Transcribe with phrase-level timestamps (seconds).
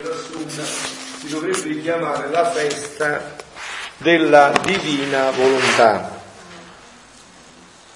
[0.00, 3.34] si dovrebbe chiamare la festa
[3.96, 6.20] della divina volontà.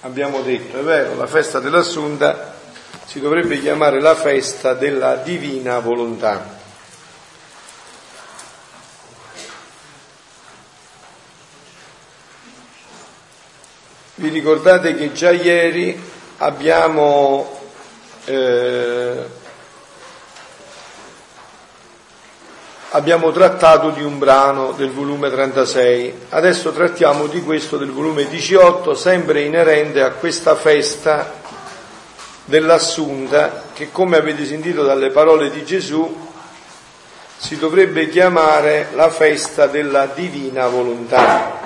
[0.01, 2.55] Abbiamo detto, è vero, la festa dell'Assunta
[3.05, 6.59] si dovrebbe chiamare la festa della divina volontà.
[14.15, 15.97] Vi ricordate che già ieri
[16.39, 17.61] abbiamo
[18.25, 19.41] eh,
[22.95, 28.93] abbiamo trattato di un brano del volume 36, adesso trattiamo di questo del volume 18,
[28.93, 31.41] sempre inerente a questa festa
[32.45, 36.31] dell'Assunta che come avete sentito dalle parole di Gesù
[37.35, 41.61] si dovrebbe chiamare la festa della divina volontà.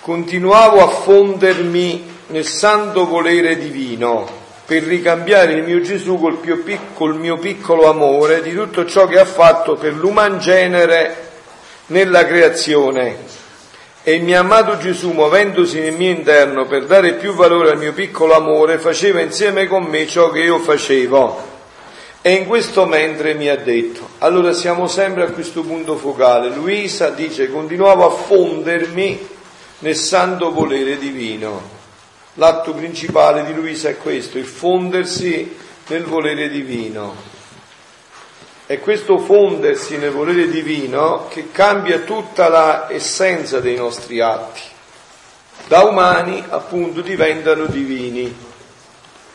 [0.00, 4.38] Continuavo a fondermi nel santo volere divino
[4.70, 9.18] per ricambiare il mio Gesù col, pic- col mio piccolo amore di tutto ciò che
[9.18, 11.28] ha fatto per l'uman genere
[11.86, 13.16] nella creazione.
[14.04, 17.92] E il mio amato Gesù, muovendosi nel mio interno per dare più valore al mio
[17.92, 21.48] piccolo amore, faceva insieme con me ciò che io facevo.
[22.22, 26.48] E in questo mentre mi ha detto, allora siamo sempre a questo punto focale.
[26.48, 29.28] Luisa dice, continuavo a fondermi
[29.80, 31.79] nel santo volere divino.
[32.34, 35.56] L'atto principale di Luisa è questo, il fondersi
[35.88, 37.16] nel volere divino.
[38.66, 44.60] È questo fondersi nel volere divino che cambia tutta la essenza dei nostri atti.
[45.66, 48.32] Da umani appunto diventano divini,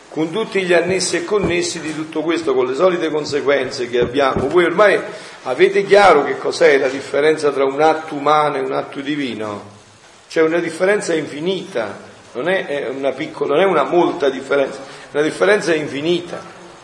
[0.08, 4.48] con tutti gli annessi e connessi di tutto questo, con le solite conseguenze che abbiamo.
[4.48, 4.98] Voi ormai
[5.42, 9.74] avete chiaro che cos'è la differenza tra un atto umano e un atto divino?
[10.28, 14.80] C'è una differenza infinita non è una piccola, non è una molta differenza,
[15.12, 16.40] la differenza è infinita,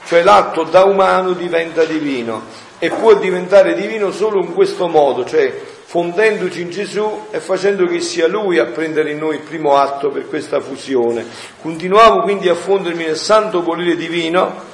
[0.06, 2.42] cioè l'atto da umano diventa divino
[2.78, 5.52] e può diventare divino solo in questo modo, cioè
[5.85, 10.08] fondendoci in Gesù e facendo che sia Lui a prendere in noi il primo atto
[10.08, 11.24] per questa fusione.
[11.61, 14.70] Continuavo quindi a fondermi nel santo volere divino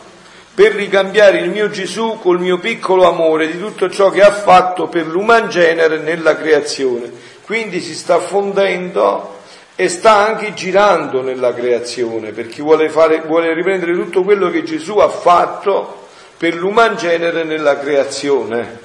[0.55, 4.87] per ricambiare il mio Gesù col mio piccolo amore di tutto ciò che ha fatto
[4.87, 7.11] per l'uman genere nella creazione.
[7.45, 9.38] Quindi si sta fondendo
[9.81, 14.99] e sta anche girando nella creazione, perché vuole, fare, vuole riprendere tutto quello che Gesù
[14.99, 18.77] ha fatto per l'uman genere nella creazione.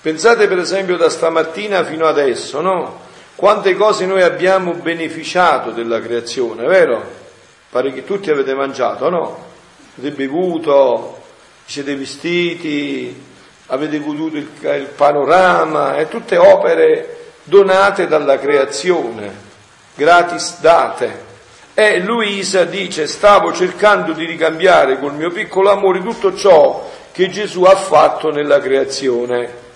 [0.00, 3.00] Pensate per esempio da stamattina fino adesso, no?
[3.34, 7.04] Quante cose noi abbiamo beneficiato della creazione, vero?
[7.68, 9.44] Pare che tutti avete mangiato, no?
[9.98, 11.24] Avete bevuto,
[11.66, 13.22] siete vestiti,
[13.66, 19.47] avete goduto il, il panorama, e tutte opere donate dalla creazione
[19.98, 21.26] gratis date.
[21.74, 27.64] E Luisa dice, stavo cercando di ricambiare col mio piccolo amore tutto ciò che Gesù
[27.64, 29.66] ha fatto nella creazione.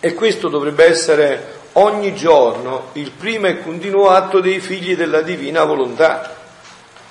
[0.00, 5.64] E questo dovrebbe essere ogni giorno il primo e continuo atto dei figli della divina
[5.64, 6.36] volontà.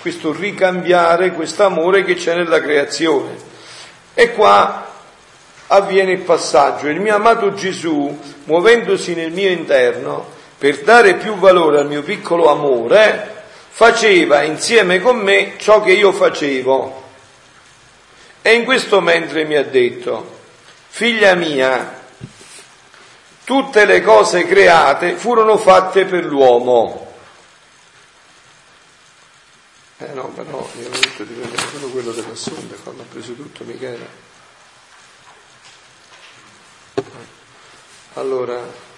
[0.02, 3.36] Questo ricambiare questo amore che c'è nella creazione.
[4.16, 4.88] E qua
[5.68, 6.88] avviene il passaggio.
[6.88, 12.50] Il mio amato Gesù, muovendosi nel mio interno, per dare più valore al mio piccolo
[12.50, 17.04] amore, faceva insieme con me ciò che io facevo.
[18.42, 20.40] E in questo mentre mi ha detto,
[20.88, 22.02] figlia mia,
[23.44, 27.12] tutte le cose create furono fatte per l'uomo.
[29.98, 33.34] Eh no, però io ho detto di prendere solo quello della sonda, quando ho preso
[33.34, 34.08] tutto Michele.
[38.14, 38.92] Allora,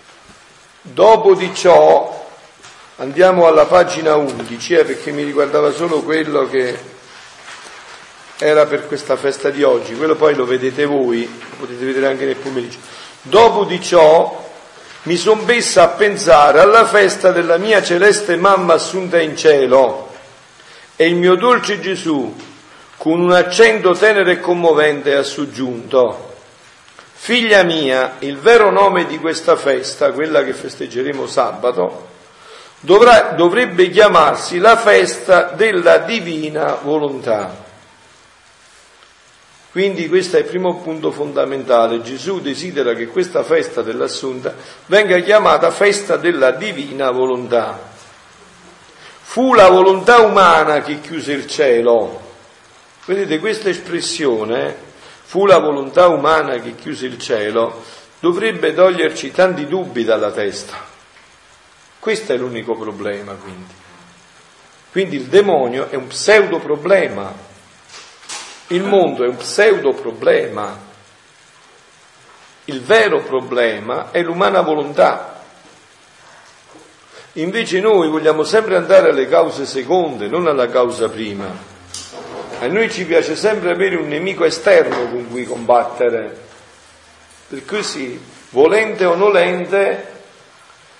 [0.88, 2.28] Dopo di ciò
[2.98, 6.78] andiamo alla pagina 11, eh, perché mi riguardava solo quello che
[8.38, 12.26] era per questa festa di oggi, quello poi lo vedete voi, lo potete vedere anche
[12.26, 12.78] nel pomeriggio.
[13.24, 14.48] Dopo di ciò
[15.04, 20.14] mi son messa a pensare alla festa della mia celeste mamma assunta in cielo
[20.96, 22.32] e il mio dolce Gesù
[22.98, 26.35] con un accento tenero e commovente ha soggiunto
[27.26, 32.10] Figlia mia, il vero nome di questa festa, quella che festeggeremo sabato,
[32.82, 37.64] dovrà, dovrebbe chiamarsi la festa della divina volontà.
[39.72, 42.04] Quindi questo è il primo punto fondamentale.
[42.04, 44.54] Gesù desidera che questa festa dell'Assunta
[44.86, 47.90] venga chiamata festa della divina volontà.
[49.22, 52.22] Fu la volontà umana che chiuse il cielo.
[53.06, 54.85] Vedete questa espressione
[55.36, 57.84] fu la volontà umana che chiuse il cielo,
[58.22, 60.78] dovrebbe toglierci tanti dubbi dalla testa.
[62.00, 63.74] Questo è l'unico problema, quindi.
[64.94, 67.34] Quindi il demonio è un pseudo problema,
[68.68, 70.80] il mondo è un pseudo problema,
[72.64, 75.44] il vero problema è l'umana volontà.
[77.34, 81.75] Invece noi vogliamo sempre andare alle cause seconde, non alla causa prima.
[82.66, 86.36] A noi ci piace sempre avere un nemico esterno con cui combattere.
[87.48, 88.20] Per così,
[88.50, 90.04] volente o nolente,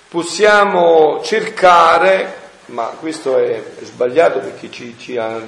[0.06, 2.34] possiamo cercare,
[2.66, 5.42] ma questo è sbagliato perché ci, ci ha,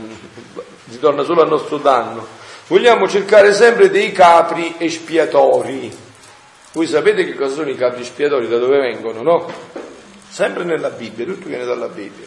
[0.89, 2.27] si torna solo a nostro danno,
[2.67, 5.97] vogliamo cercare sempre dei capri espiatori.
[6.73, 9.53] Voi sapete che cosa sono i capri espiatori, da dove vengono, no?
[10.29, 12.27] sempre nella Bibbia, tutto viene dalla Bibbia.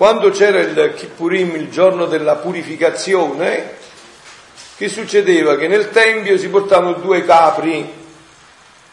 [0.00, 3.74] Quando c'era il Kippurim, il giorno della purificazione,
[4.74, 5.56] che succedeva?
[5.58, 7.86] Che nel Tempio si portavano due capri,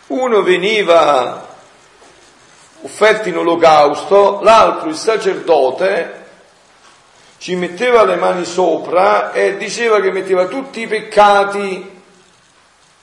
[0.07, 1.48] uno veniva
[2.81, 6.25] offerto in olocausto, l'altro il sacerdote
[7.38, 12.01] ci metteva le mani sopra e diceva che metteva tutti i peccati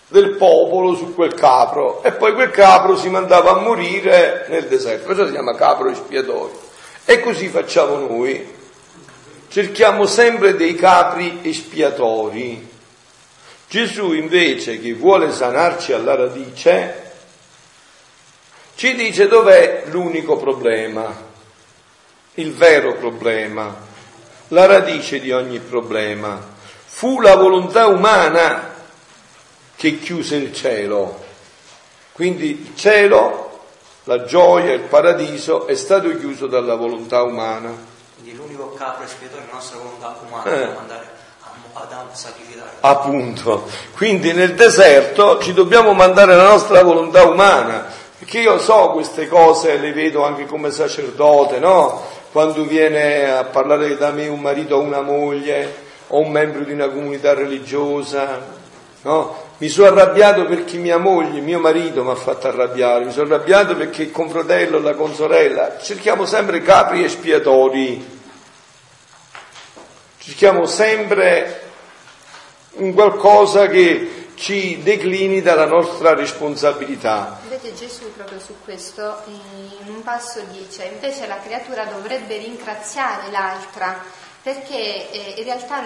[0.08, 5.06] del popolo su quel capro e poi quel capro si mandava a morire nel deserto,
[5.06, 6.63] questo si chiama capro espiatorio.
[7.04, 8.52] E così facciamo noi,
[9.48, 12.72] cerchiamo sempre dei capri espiatori.
[13.68, 17.12] Gesù invece che vuole sanarci alla radice,
[18.76, 21.14] ci dice dov'è l'unico problema,
[22.34, 23.76] il vero problema,
[24.48, 26.52] la radice di ogni problema.
[26.86, 28.74] Fu la volontà umana
[29.76, 31.22] che chiuse il cielo.
[32.12, 33.43] Quindi il cielo,
[34.04, 37.72] la gioia, il paradiso è stato chiuso dalla volontà umana.
[38.14, 40.76] Quindi l'unico capo espiatorio è la nostra volontà umana, eh.
[40.76, 41.22] andare
[41.72, 42.70] ad sacrificare.
[42.80, 43.66] Appunto.
[43.96, 47.86] Quindi nel deserto ci dobbiamo mandare la nostra volontà umana.
[48.18, 52.02] Perché io so queste cose, le vedo anche come sacerdote, no?
[52.30, 56.72] Quando viene a parlare da me un marito o una moglie o un membro di
[56.72, 58.40] una comunità religiosa,
[59.02, 59.43] no?
[59.58, 63.76] Mi sono arrabbiato perché mia moglie, mio marito mi ha fatto arrabbiare, mi sono arrabbiato
[63.76, 68.20] perché il confratello, la consorella, cerchiamo sempre capri espiatori,
[70.18, 71.62] cerchiamo sempre
[72.72, 77.38] un qualcosa che ci declini dalla nostra responsabilità.
[77.48, 84.02] Vedete Gesù proprio su questo in un passo dice, invece la creatura dovrebbe ringraziare l'altra
[84.44, 85.82] perché eh, in realtà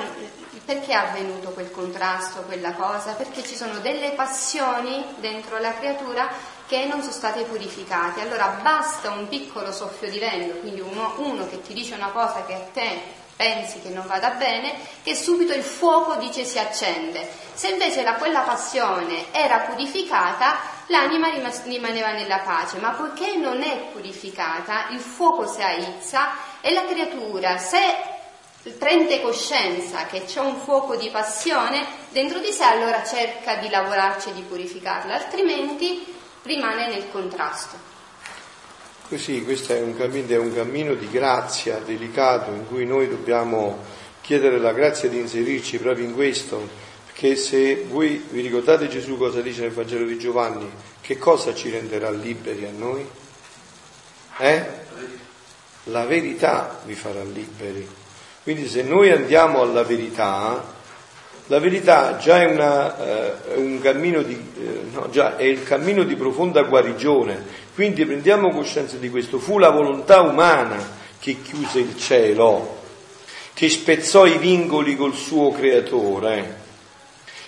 [0.65, 3.13] perché è avvenuto quel contrasto, quella cosa?
[3.13, 6.29] Perché ci sono delle passioni dentro la creatura
[6.67, 8.21] che non sono state purificate.
[8.21, 12.45] Allora basta un piccolo soffio di vento, quindi uno, uno che ti dice una cosa
[12.45, 13.01] che a te
[13.37, 14.75] pensi che non vada bene,
[15.05, 17.27] che subito il fuoco dice si accende.
[17.55, 20.59] Se invece la, quella passione era purificata,
[20.89, 21.29] l'anima
[21.65, 27.57] rimaneva nella pace, ma poiché non è purificata, il fuoco si aizza e la creatura,
[27.57, 28.17] se
[28.79, 34.31] prende coscienza che c'è un fuoco di passione dentro di sé, allora cerca di lavorarci
[34.31, 36.05] e di purificarla, altrimenti
[36.43, 37.87] rimane nel contrasto.
[39.09, 43.79] Così, questo è un, cammino, è un cammino di grazia delicato in cui noi dobbiamo
[44.21, 46.69] chiedere la grazia di inserirci proprio in questo,
[47.07, 50.71] perché se voi vi ricordate Gesù cosa dice nel Vangelo di Giovanni,
[51.01, 53.09] che cosa ci renderà liberi a noi?
[54.37, 54.67] Eh?
[55.85, 57.98] La verità vi farà liberi.
[58.49, 60.65] Quindi se noi andiamo alla verità,
[61.49, 66.03] la verità già è, una, eh, un cammino di, eh, no, già è il cammino
[66.03, 67.45] di profonda guarigione,
[67.75, 69.39] quindi prendiamo coscienza di questo.
[69.39, 70.79] Fu la volontà umana
[71.19, 72.79] che chiuse il cielo,
[73.53, 76.57] che spezzò i vincoli col suo creatore,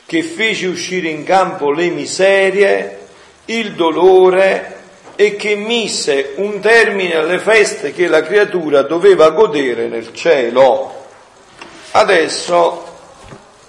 [0.05, 2.99] che fece uscire in campo le miserie,
[3.47, 4.77] il dolore
[5.17, 10.99] e che mise un termine alle feste che la creatura doveva godere nel cielo.
[11.93, 12.85] Adesso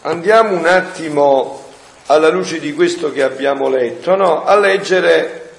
[0.02, 1.64] andiamo un attimo
[2.06, 4.44] alla luce di questo che abbiamo letto, no?
[4.44, 5.54] a leggere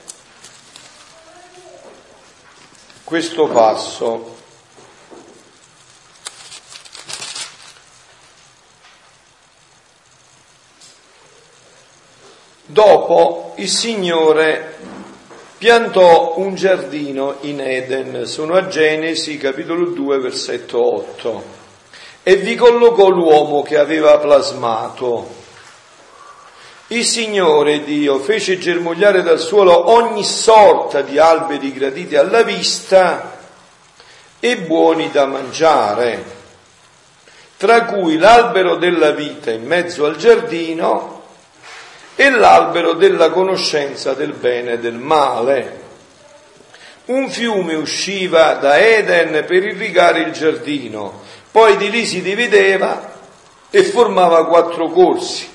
[3.03, 4.37] questo passo.
[12.65, 14.77] Dopo il Signore
[15.59, 21.61] piantò un giardino in Eden, sono a Genesi capitolo 2 versetto 8,
[22.23, 25.41] e vi collocò l'uomo che aveva plasmato.
[26.89, 33.39] Il Signore Dio fece germogliare dal suolo ogni sorta di alberi graditi alla vista
[34.39, 36.23] e buoni da mangiare,
[37.57, 41.23] tra cui l'albero della vita in mezzo al giardino
[42.15, 45.81] e l'albero della conoscenza del bene e del male.
[47.07, 51.22] Un fiume usciva da Eden per irrigare il giardino,
[51.53, 53.13] poi di lì si divideva
[53.71, 55.49] e formava quattro corsi.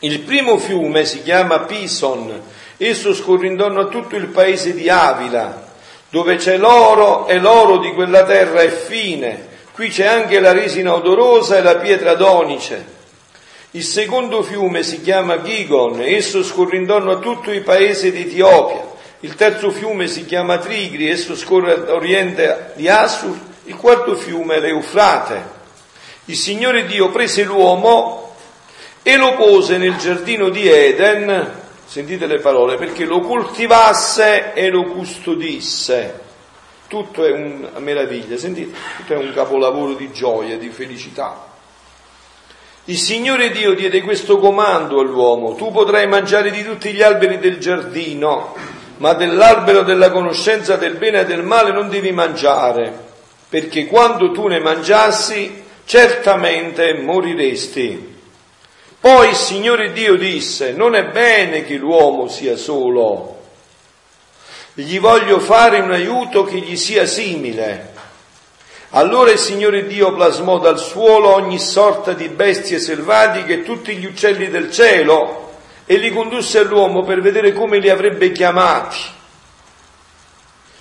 [0.00, 2.40] Il primo fiume si chiama Pison,
[2.76, 5.68] esso scorre intorno a tutto il paese di Avila,
[6.10, 10.94] dove c'è l'oro e l'oro di quella terra è fine, qui c'è anche la resina
[10.94, 12.98] odorosa e la pietra donice.
[13.72, 18.88] Il secondo fiume si chiama Gigon, esso scorre intorno a tutto il paese di Etiopia.
[19.20, 23.48] Il terzo fiume si chiama Trigri, esso scorre ad oriente di Assur.
[23.64, 25.58] Il quarto fiume è l'Eufrate.
[26.26, 28.34] Il Signore Dio prese l'uomo
[29.02, 34.84] e lo pose nel giardino di Eden, sentite le parole, perché lo coltivasse e lo
[34.84, 36.20] custodisse.
[36.86, 41.48] Tutto è una meraviglia, sentite, tutto è un capolavoro di gioia, di felicità.
[42.84, 47.58] Il Signore Dio diede questo comando all'uomo, tu potrai mangiare di tutti gli alberi del
[47.58, 48.54] giardino,
[48.96, 53.09] ma dell'albero della conoscenza del bene e del male non devi mangiare,
[53.50, 58.18] perché quando tu ne mangiassi certamente moriresti.
[59.00, 63.38] Poi il Signore Dio disse, non è bene che l'uomo sia solo,
[64.74, 67.88] gli voglio fare un aiuto che gli sia simile.
[68.90, 74.04] Allora il Signore Dio plasmò dal suolo ogni sorta di bestie selvatiche e tutti gli
[74.04, 78.98] uccelli del cielo e li condusse all'uomo per vedere come li avrebbe chiamati.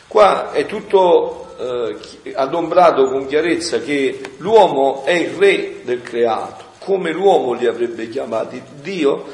[0.07, 7.11] Qua è tutto eh, adombrato con chiarezza che l'uomo è il re del creato, come
[7.11, 8.61] l'uomo li avrebbe chiamati.
[8.81, 9.25] Dio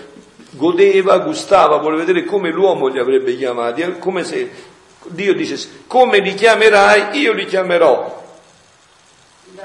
[0.52, 4.50] godeva, gustava, vuole vedere come l'uomo li avrebbe chiamati, è come se
[5.08, 8.24] Dio dice come li chiamerai, io li chiamerò.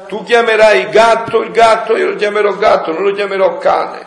[0.06, 4.06] Tu chiamerai gatto il gatto, io lo chiamerò gatto, non lo chiamerò cane.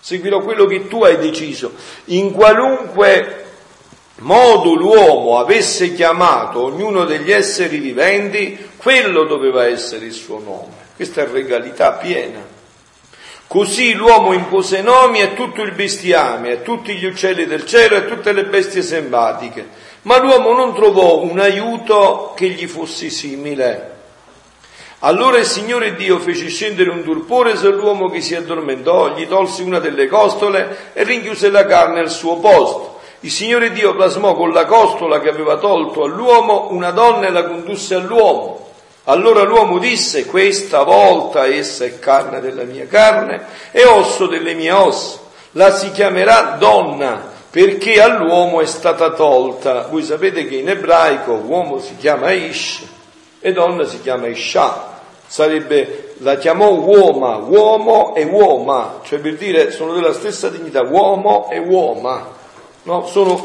[0.00, 1.72] Seguirò quello che tu hai deciso.
[2.06, 3.41] In qualunque
[4.16, 10.90] modo l'uomo avesse chiamato ognuno degli esseri viventi, quello doveva essere il suo nome.
[10.94, 12.50] Questa è regalità piena.
[13.46, 17.98] Così l'uomo impose nomi a tutto il bestiame, a tutti gli uccelli del cielo e
[17.98, 19.68] a tutte le bestie selvatiche,
[20.02, 23.90] ma l'uomo non trovò un aiuto che gli fosse simile.
[25.00, 29.80] Allora il Signore Dio fece scendere un turpore sull'uomo che si addormentò, gli tolse una
[29.80, 32.91] delle costole e rinchiuse la carne al suo posto.
[33.24, 37.44] Il Signore Dio plasmò con la costola che aveva tolto all'uomo una donna e la
[37.44, 38.70] condusse all'uomo.
[39.04, 44.72] Allora l'uomo disse, questa volta essa è carne della mia carne e osso delle mie
[44.72, 45.20] ossa.
[45.52, 49.86] La si chiamerà donna perché all'uomo è stata tolta.
[49.88, 52.82] Voi sapete che in ebraico uomo si chiama Ish
[53.38, 54.90] e donna si chiama Isha
[55.32, 61.48] sarebbe, la chiamò uoma, uomo e uoma, cioè per dire sono della stessa dignità, uomo
[61.50, 62.40] e uoma,
[62.82, 63.06] no?
[63.06, 63.44] sono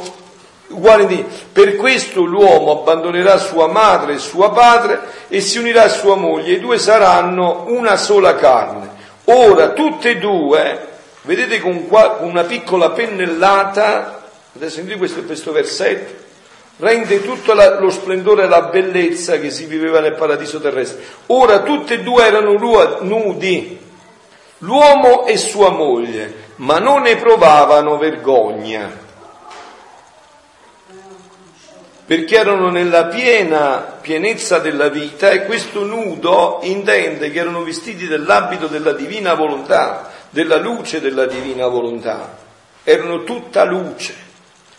[0.70, 1.26] uguali di...
[1.52, 6.54] Per questo l'uomo abbandonerà sua madre e suo padre e si unirà a sua moglie,
[6.54, 8.96] i due saranno una sola carne.
[9.26, 10.88] Ora tutte e due,
[11.24, 16.26] vedete con, qua, una piccola pennellata, potete sentire questo, questo versetto,
[16.78, 21.04] rende tutto la, lo splendore e la bellezza che si viveva nel paradiso terrestre.
[21.28, 22.54] Ora tutti e due erano
[23.02, 23.80] nudi,
[24.60, 29.06] l'uomo e sua moglie, ma non ne provavano vergogna,
[32.08, 38.66] perché erano nella piena pienezza della vita e questo nudo intende che erano vestiti dell'abito
[38.68, 42.38] della divina volontà, della luce della divina volontà.
[42.84, 44.16] Erano tutta luce,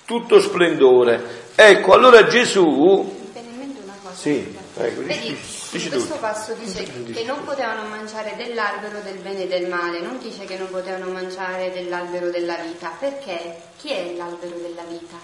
[0.05, 2.65] tutto splendore Ecco, allora Gesù...
[2.65, 4.15] Mi viene in mente una cosa.
[4.15, 5.37] Sì, ecco, Vedi,
[5.73, 10.21] dici questo passo dice che non potevano mangiare dell'albero del bene e del male, non
[10.21, 15.17] dice che non potevano mangiare dell'albero della vita, perché chi è l'albero della vita?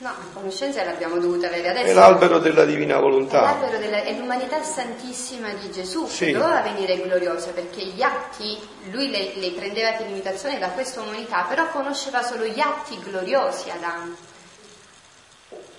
[0.00, 1.86] No, la conoscenza l'abbiamo dovuta avere adesso.
[1.90, 3.40] È l'albero della divina volontà.
[3.40, 6.26] L'albero della, è l'umanità santissima di Gesù, Sì.
[6.26, 8.56] che doveva venire gloriosa, perché gli atti,
[8.90, 13.70] lui le, le prendeva per imitazione da questa umanità, però conosceva solo gli atti gloriosi
[13.70, 14.14] Adamo.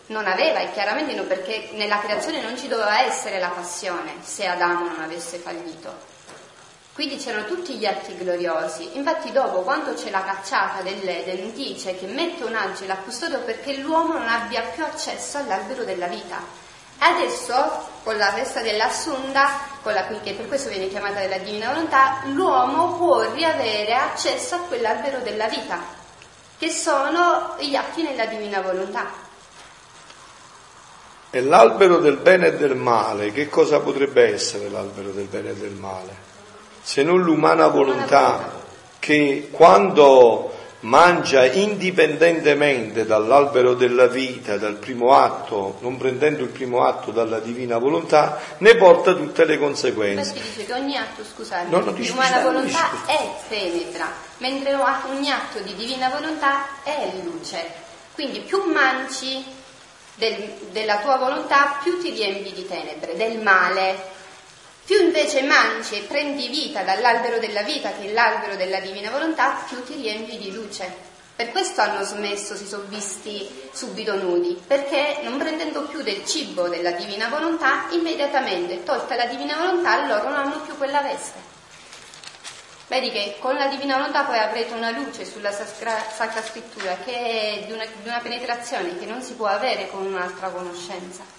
[0.07, 4.45] Non aveva, e chiaramente no, perché nella creazione non ci doveva essere la passione se
[4.47, 6.17] Adamo non avesse fallito.
[6.99, 8.97] Quindi c'erano tutti gli atti gloriosi.
[8.97, 13.77] Infatti dopo, quando c'è la cacciata dell'Eden, dice che mette un angelo a custodio perché
[13.77, 16.39] l'uomo non abbia più accesso all'albero della vita.
[16.97, 22.97] Adesso, con la festa dell'Assunda, la, che per questo viene chiamata della Divina Volontà, l'uomo
[22.97, 25.79] può riavere accesso a quell'albero della vita,
[26.57, 29.09] che sono gli atti nella Divina Volontà.
[31.29, 33.31] È l'albero del bene e del male.
[33.31, 36.28] Che cosa potrebbe essere l'albero del bene e del male?
[36.89, 38.51] Se non l'umana volontà
[38.97, 47.11] che quando mangia indipendentemente dall'albero della vita, dal primo atto, non prendendo il primo atto
[47.11, 50.31] dalla divina volontà, ne porta tutte le conseguenze.
[50.31, 55.29] Infatti dice che ogni atto, scusate, No, no, di umana volontà è tenebra, mentre ogni
[55.29, 57.71] atto di divina volontà è luce.
[58.15, 59.45] Quindi più mangi
[60.15, 64.17] del- della tua volontà, più ti riempi di tenebre, del male.
[64.89, 69.63] Più invece mangi e prendi vita dall'albero della vita, che è l'albero della divina volontà,
[69.67, 70.91] più ti riempi di luce.
[71.35, 76.69] Per questo hanno smesso, si sono visti subito nudi, perché non prendendo più del cibo
[76.69, 81.37] della divina volontà, immediatamente, tolta la divina volontà, loro non hanno più quella veste.
[82.87, 87.13] Vedi che con la divina volontà poi avrete una luce sulla sacra, sacra scrittura che
[87.13, 91.37] è di una, di una penetrazione che non si può avere con un'altra conoscenza.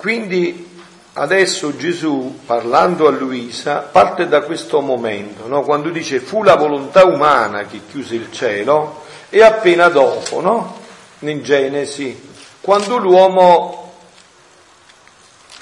[0.00, 0.66] Quindi
[1.12, 5.60] adesso Gesù, parlando a Luisa, parte da questo momento, no?
[5.60, 10.80] quando dice fu la volontà umana che chiuse il cielo, e appena dopo, no?
[11.18, 12.18] in Genesi,
[12.62, 13.92] quando l'uomo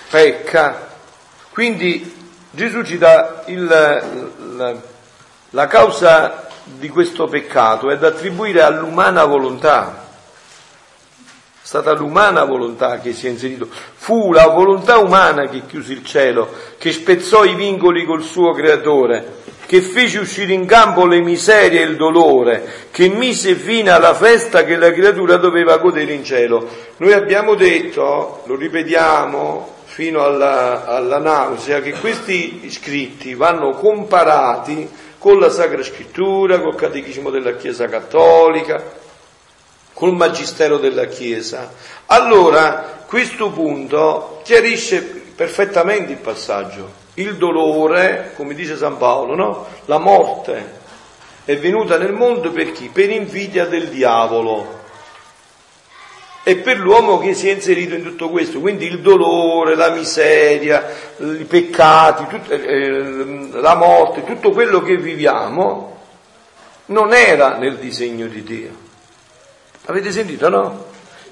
[0.08, 0.86] pecca.
[1.50, 3.66] Quindi Gesù ci dà il,
[4.54, 4.74] la,
[5.50, 10.06] la causa di questo peccato è da attribuire all'umana volontà.
[11.68, 13.68] Stata l'umana volontà che si è inserito.
[13.68, 16.48] Fu la volontà umana che chiuse il cielo,
[16.78, 21.84] che spezzò i vincoli col suo creatore, che fece uscire in campo le miserie e
[21.84, 26.66] il dolore, che mise fine alla festa che la creatura doveva godere in cielo.
[26.96, 35.38] Noi abbiamo detto, lo ripetiamo fino alla, alla nausea, che questi scritti vanno comparati con
[35.38, 38.97] la Sacra Scrittura, col Catechismo della Chiesa Cattolica,
[39.98, 41.72] col Magistero della Chiesa.
[42.06, 47.06] Allora, questo punto chiarisce perfettamente il passaggio.
[47.14, 49.66] Il dolore, come dice San Paolo, no?
[49.86, 50.76] La morte
[51.44, 52.90] è venuta nel mondo per chi?
[52.92, 54.76] Per invidia del diavolo
[56.44, 60.86] e per l'uomo che si è inserito in tutto questo, quindi il dolore, la miseria,
[61.16, 65.98] i peccati, tut- eh, la morte, tutto quello che viviamo
[66.86, 68.86] non era nel disegno di Dio.
[69.88, 70.84] Avete sentito, no?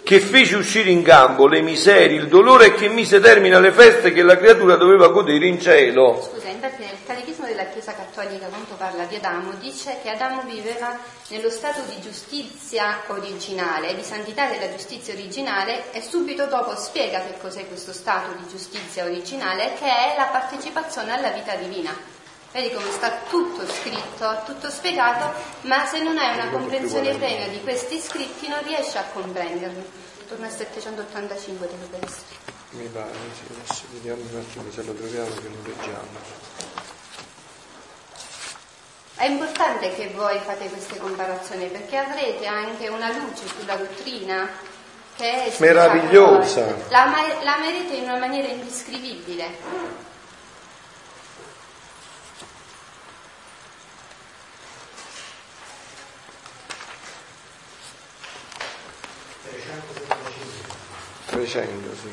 [0.03, 4.12] Che fece uscire in campo le miserie, il dolore e che mise termine alle feste
[4.12, 6.27] che la creatura doveva godere in cielo.
[6.33, 10.99] Scusa, infatti nel Catechismo della Chiesa Cattolica, quando parla di Adamo, dice che Adamo viveva
[11.29, 17.35] nello stato di giustizia originale, di santità della giustizia originale e subito dopo spiega che
[17.38, 22.16] cos'è questo stato di giustizia originale, che è la partecipazione alla vita divina.
[22.57, 25.31] Vedi come sta tutto scritto, tutto spiegato,
[25.64, 29.85] ma se non hai una comprensione piena di questi scritti non riesci a comprenderli.
[30.27, 32.55] Torna a 785 deve essere.
[32.71, 36.09] Mi pare, sì, adesso vediamo un attimo se lo troviamo che lo leggiamo.
[39.16, 44.49] È importante che voi fate queste comparazioni perché avrete anche una luce sulla dottrina
[45.14, 46.75] che è Meravigliosa.
[46.88, 47.05] La,
[47.42, 50.06] la amerete in una maniera indescrivibile.
[61.37, 62.09] Trecento, sì.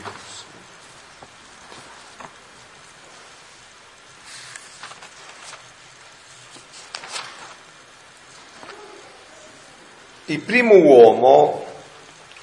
[10.25, 11.65] Il primo uomo,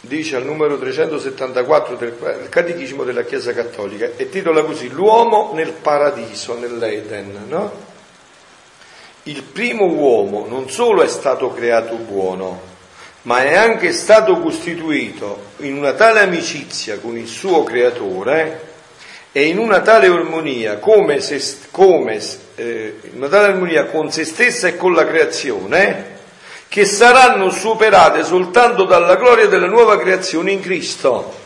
[0.01, 5.73] dice al numero 374 del del Catechismo della Chiesa Cattolica, e titola così, l'uomo nel
[5.73, 7.89] paradiso, nell'Eden, no?
[9.25, 12.70] Il primo uomo non solo è stato creato buono,
[13.23, 18.69] ma è anche stato costituito in una tale amicizia con il suo creatore
[19.33, 22.21] e in una tale armonia come se, come,
[22.57, 26.19] eh, una tale armonia con se stessa e con la creazione
[26.69, 31.40] che saranno superate soltanto dalla gloria della nuova creazione in Cristo.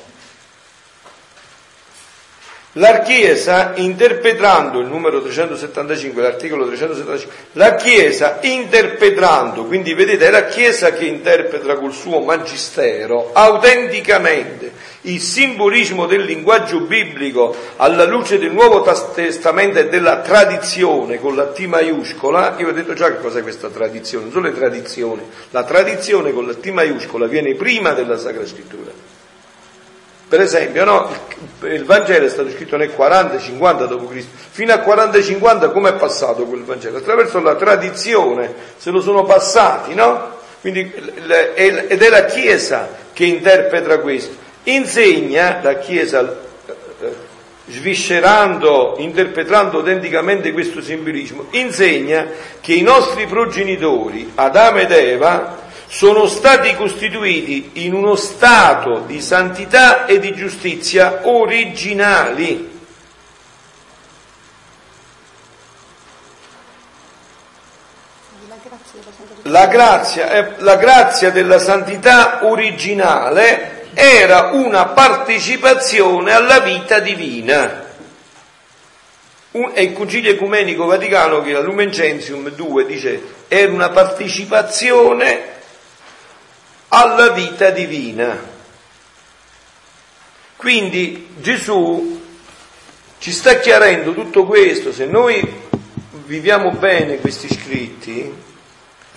[2.77, 10.47] La Chiesa, interpretando il numero 375, l'articolo 375, la Chiesa interpretando, quindi vedete, è la
[10.47, 18.51] Chiesa che interpreta col suo magistero autenticamente il simbolismo del linguaggio biblico alla luce del
[18.51, 22.57] Nuovo Testamento e della tradizione con la T maiuscola.
[22.59, 26.45] Io ho detto già che cos'è questa tradizione, non sono le tradizioni, la tradizione con
[26.45, 29.14] la T maiuscola viene prima della Sacra Scrittura.
[30.27, 31.11] Per esempio, no?
[31.61, 34.25] il, il Vangelo è stato scritto nel 40-50 d.C.
[34.51, 36.99] Fino al 40-50 come è passato quel Vangelo?
[36.99, 40.33] Attraverso la tradizione, se lo sono passati, no?
[40.61, 40.93] Quindi,
[41.55, 44.35] ed è la Chiesa che interpreta questo.
[44.65, 46.41] Insegna la Chiesa,
[47.01, 47.13] eh,
[47.67, 52.27] sviscerando, interpretando autenticamente questo simbolismo, insegna
[52.61, 60.07] che i nostri progenitori, Adamo ed Eva, sono stati costituiti in uno stato di santità
[60.07, 62.73] e di giustizia originali.
[69.43, 77.83] La grazia, la grazia della santità originale era una partecipazione alla vita divina.
[79.53, 85.54] Un, è il Concilio Ecumenico Vaticano che la Lumen Gentium 2 dice era una partecipazione
[86.95, 88.53] alla vita divina.
[90.55, 92.23] Quindi Gesù
[93.19, 95.63] ci sta chiarendo tutto questo, se noi
[96.27, 98.33] viviamo bene questi scritti,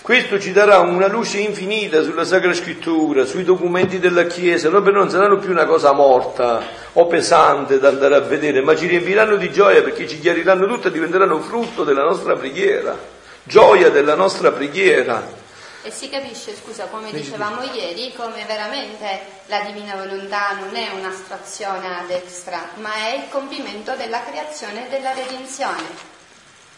[0.02, 5.08] questo ci darà una luce infinita sulla Sacra Scrittura, sui documenti della Chiesa, no, non
[5.08, 6.60] saranno più una cosa morta
[6.94, 10.88] o pesante da andare a vedere, ma ci riempiranno di gioia perché ci chiariranno tutto
[10.88, 12.98] e diventeranno frutto della nostra preghiera,
[13.44, 15.46] gioia della nostra preghiera.
[15.82, 21.98] E si capisce, scusa, come dicevamo ieri, come veramente la divina volontà non è un'astrazione
[21.98, 26.16] ad extra, ma è il compimento della creazione e della redenzione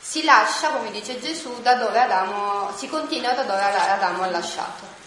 [0.01, 4.99] si lascia, come dice Gesù, da dove Adamo, si continua da dove Adamo ha lasciato.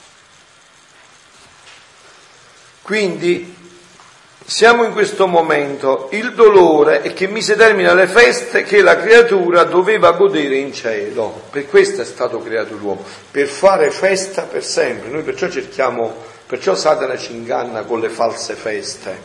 [2.84, 3.63] Quindi
[4.46, 9.64] siamo in questo momento, il dolore è che mise termine alle feste che la creatura
[9.64, 11.44] doveva godere in cielo.
[11.50, 15.10] Per questo è stato creato l'uomo, per fare festa per sempre.
[15.10, 16.14] Noi perciò cerchiamo,
[16.46, 19.18] perciò Satana ci inganna con le false feste,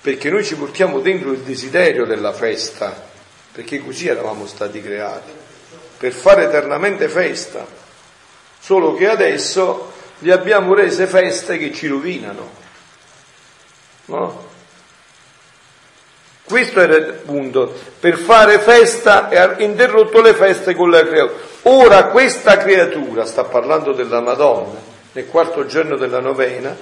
[0.00, 3.10] perché noi ci portiamo dentro il desiderio della festa
[3.52, 5.30] perché così eravamo stati creati,
[5.98, 7.66] per fare eternamente festa,
[8.58, 12.60] solo che adesso gli abbiamo rese feste che ci rovinano.
[14.12, 14.50] No?
[16.44, 21.40] Questo era il punto, per fare festa e ha interrotto le feste con la creatura.
[21.62, 24.78] Ora questa creatura, sta parlando della Madonna,
[25.12, 26.76] nel quarto giorno della novena,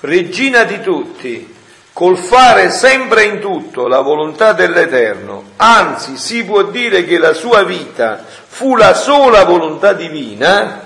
[0.00, 1.54] regina di tutti,
[1.92, 7.62] col fare sempre in tutto la volontà dell'Eterno, anzi si può dire che la sua
[7.62, 10.82] vita fu la sola volontà divina,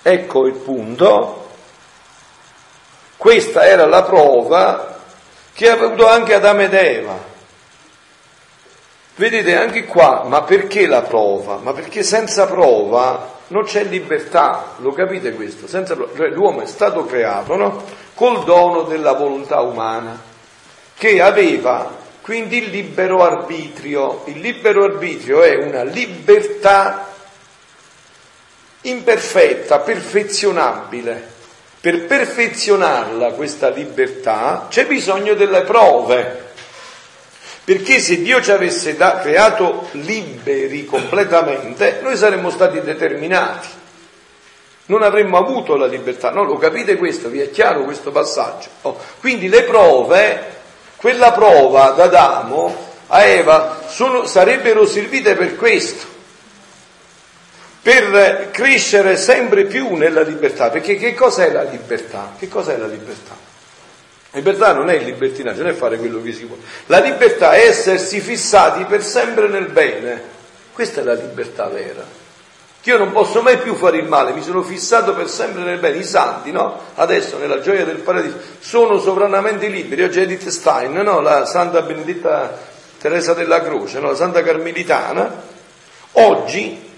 [0.00, 1.43] ecco il punto,
[3.24, 4.98] questa era la prova
[5.54, 7.18] che ha avuto anche Adamo ed Eva.
[9.14, 11.56] Vedete anche qua, ma perché la prova?
[11.56, 15.66] Ma perché senza prova non c'è libertà, lo capite questo?
[15.66, 17.82] Senza, cioè, l'uomo è stato creato no?
[18.12, 20.20] col dono della volontà umana,
[20.94, 24.24] che aveva quindi il libero arbitrio.
[24.26, 27.08] Il libero arbitrio è una libertà
[28.82, 31.32] imperfetta, perfezionabile.
[31.84, 36.44] Per perfezionarla questa libertà c'è bisogno delle prove.
[37.62, 43.68] Perché se Dio ci avesse da, creato liberi completamente, noi saremmo stati determinati.
[44.86, 46.30] Non avremmo avuto la libertà.
[46.30, 47.28] No, lo capite questo?
[47.28, 48.68] Vi è chiaro questo passaggio?
[48.80, 50.42] Oh, quindi le prove,
[50.96, 56.13] quella prova ad Adamo a Eva sono, sarebbero servite per questo
[57.84, 62.32] per crescere sempre più nella libertà, perché che cos'è la libertà?
[62.38, 63.36] Che cos'è la libertà?
[64.30, 66.62] Libertà non è il libertinaggio, non è fare quello che si vuole.
[66.86, 70.18] La libertà è essersi fissati per sempre nel bene.
[70.72, 72.02] Questa è la libertà vera.
[72.80, 75.78] Che io non posso mai più fare il male, mi sono fissato per sempre nel
[75.78, 75.98] bene.
[75.98, 76.80] I santi, no?
[76.94, 80.04] Adesso, nella gioia del paradiso, sono sovranamente liberi.
[80.04, 81.20] Oggi Edith Stein, no?
[81.20, 82.58] La Santa Benedetta
[82.98, 84.08] Teresa della Croce, no?
[84.08, 85.42] La Santa Carmelitana.
[86.12, 86.92] Oggi,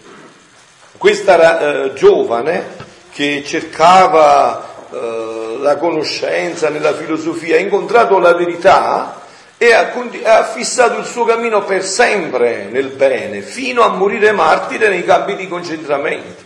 [0.98, 9.22] questa eh, giovane che cercava eh, la conoscenza, nella filosofia, ha incontrato la verità
[9.58, 9.92] e ha,
[10.24, 15.34] ha, fissato il suo cammino per sempre nel bene, fino a morire martire nei campi
[15.34, 16.42] di concentramento,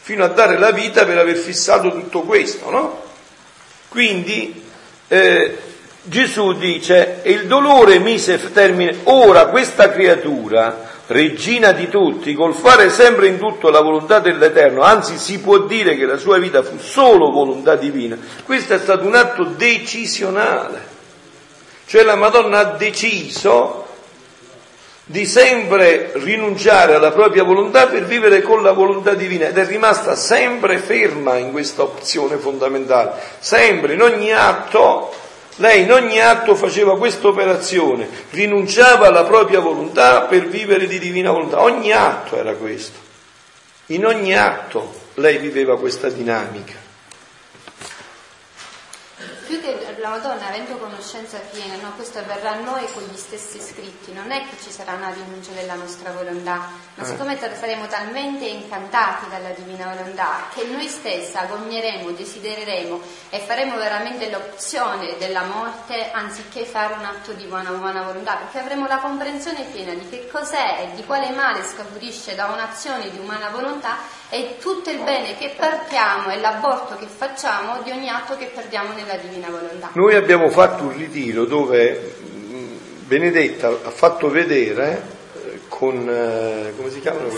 [0.00, 3.02] fino a dare la vita per aver fissato tutto questo, no?
[3.88, 4.64] Quindi
[5.08, 5.58] eh,
[6.02, 12.90] Gesù dice, e il dolore mise termine, ora questa creatura regina di tutti, col fare
[12.90, 16.78] sempre in tutto la volontà dell'Eterno, anzi si può dire che la sua vita fu
[16.78, 20.94] solo volontà divina, questo è stato un atto decisionale.
[21.86, 23.84] Cioè la Madonna ha deciso
[25.08, 30.16] di sempre rinunciare alla propria volontà per vivere con la volontà divina ed è rimasta
[30.16, 35.14] sempre ferma in questa opzione fondamentale, sempre in ogni atto
[35.56, 41.30] lei in ogni atto faceva questa operazione, rinunciava alla propria volontà per vivere di divina
[41.30, 41.62] volontà.
[41.62, 42.98] Ogni atto era questo.
[43.86, 46.85] In ogni atto lei viveva questa dinamica.
[49.46, 53.60] Più che la Madonna avendo conoscenza piena, no, questo avverrà a noi con gli stessi
[53.60, 57.06] scritti, non è che ci sarà una rinuncia della nostra volontà, ma eh.
[57.06, 64.28] siccome saremo talmente incantati dalla divina volontà che noi stessi agogneremo, desidereremo e faremo veramente
[64.30, 69.62] l'opzione della morte anziché fare un atto di buona, buona volontà, perché avremo la comprensione
[69.70, 73.96] piena di che cos'è e di quale male scaturisce da un'azione di umana volontà
[74.28, 78.92] e tutto il bene che partiamo e l'aborto che facciamo di ogni atto che perdiamo
[78.92, 79.90] nella divina volontà.
[79.94, 82.14] Noi abbiamo fatto un ritiro dove
[83.06, 85.00] Benedetta ha fatto vedere
[85.34, 87.28] eh, con, eh, come si chiamano?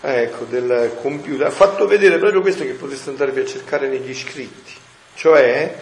[0.00, 4.14] Eh, ecco, del computer, ha fatto vedere proprio questo che potreste andarvi a cercare negli
[4.14, 4.72] scritti,
[5.14, 5.74] cioè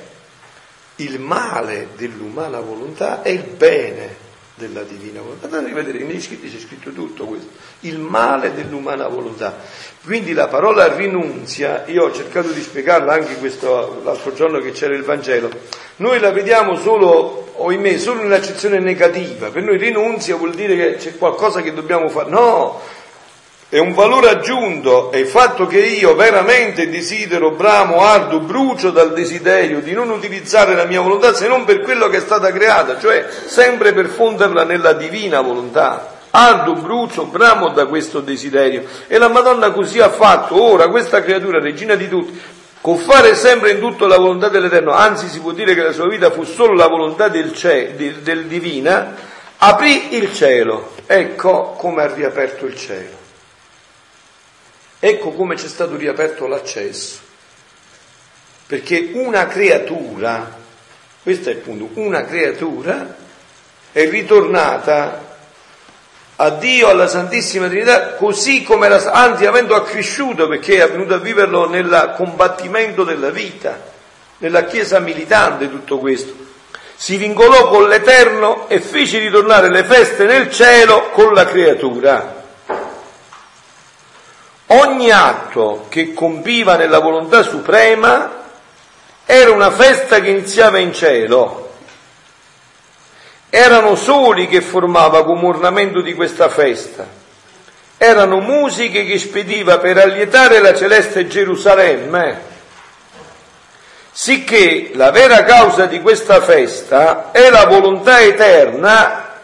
[0.96, 4.23] il male dell'umana volontà è il bene
[4.54, 5.46] della divina volontà.
[5.46, 7.48] Andate a rivedere, negli scritti c'è scritto tutto questo,
[7.80, 9.58] il male dell'umana volontà.
[10.04, 14.94] Quindi la parola rinunzia, io ho cercato di spiegarla anche questo, l'altro giorno che c'era
[14.94, 15.50] il Vangelo,
[15.96, 21.16] noi la vediamo solo, ohimè, solo nell'accezione negativa, per noi rinunzia vuol dire che c'è
[21.16, 22.80] qualcosa che dobbiamo fare, no,
[23.74, 29.12] è un valore aggiunto, è il fatto che io veramente desidero, bramo, ardo, brucio dal
[29.12, 33.00] desiderio di non utilizzare la mia volontà se non per quello che è stata creata,
[33.00, 36.18] cioè sempre per fonderla nella divina volontà.
[36.30, 38.84] Ardo, brucio, bramo da questo desiderio.
[39.08, 40.62] E la Madonna così ha fatto.
[40.62, 42.40] Ora questa creatura, regina di tutti,
[42.80, 46.06] con fare sempre in tutto la volontà dell'Eterno, anzi si può dire che la sua
[46.06, 49.16] vita fu solo la volontà del, cielo, del, del divina,
[49.58, 50.92] aprì il cielo.
[51.06, 53.22] Ecco come ha riaperto il cielo.
[55.06, 57.18] Ecco come c'è stato riaperto l'accesso.
[58.66, 60.50] Perché una creatura,
[61.22, 63.14] questo è il punto, una creatura
[63.92, 65.36] è ritornata
[66.36, 71.18] a Dio, alla Santissima Trinità, così come era, anzi avendo accresciuto perché è venuto a
[71.18, 73.78] viverlo nel combattimento della vita,
[74.38, 76.34] nella Chiesa militante tutto questo.
[76.96, 82.43] Si vincolò con l'Eterno e fece ritornare le feste nel cielo con la creatura.
[84.76, 88.42] Ogni atto che compiva nella volontà suprema
[89.24, 91.74] era una festa che iniziava in cielo.
[93.50, 97.06] Erano soli che formava come ornamento di questa festa.
[97.96, 102.52] Erano musiche che spediva per allietare la celeste Gerusalemme.
[104.10, 109.34] Sicché la vera causa di questa festa è la volontà eterna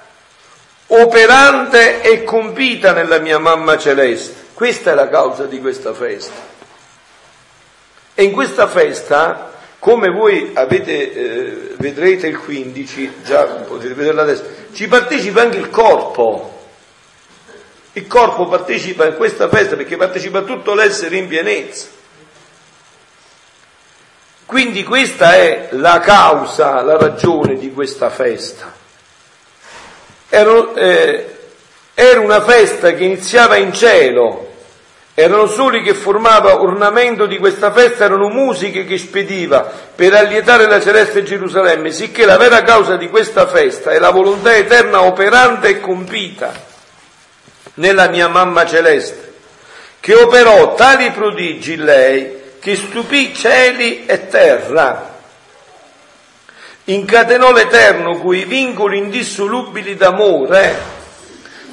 [0.89, 4.40] operante e compita nella mia mamma celeste.
[4.61, 6.39] Questa è la causa di questa festa.
[8.13, 14.45] E in questa festa, come voi avete, eh, vedrete il 15, già potete vederla adesso,
[14.75, 16.67] ci partecipa anche il corpo.
[17.95, 21.89] Il corpo partecipa in questa festa perché partecipa tutto l'essere in pienezza.
[24.45, 28.71] Quindi questa è la causa, la ragione di questa festa.
[30.29, 31.39] Era, eh,
[31.95, 34.49] era una festa che iniziava in cielo,
[35.21, 40.81] erano soli che formava ornamento di questa festa, erano musiche che spediva per allietare la
[40.81, 45.81] celeste Gerusalemme, sicché la vera causa di questa festa è la volontà eterna operante e
[45.81, 46.53] compita
[47.75, 49.35] nella mia mamma celeste,
[50.01, 55.19] che operò tali prodigi in lei che stupì cieli e terra.
[56.85, 60.77] Incatenò l'Eterno quei vincoli indissolubili d'amore,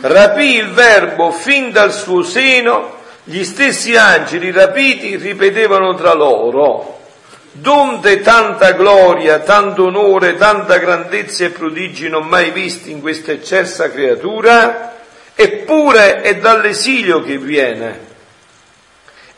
[0.02, 2.97] rapì il Verbo fin dal suo seno
[3.30, 7.02] gli stessi angeli rapiti ripetevano tra loro,
[7.52, 13.92] donde tanta gloria, tanto onore, tanta grandezza e prodigi non mai visti in questa eccelsa
[13.92, 14.94] creatura?
[15.36, 18.00] Eppure è dall'esilio che viene.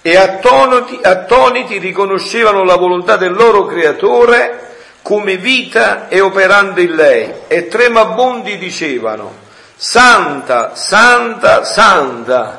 [0.04, 4.68] E attoniti, attoniti riconoscevano la volontà del loro creatore
[5.02, 9.34] come vita e operando in lei, e tremabondi dicevano,
[9.76, 12.59] Santa, Santa, Santa,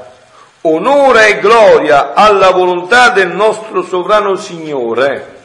[0.63, 5.39] onore e gloria alla volontà del nostro sovrano Signore.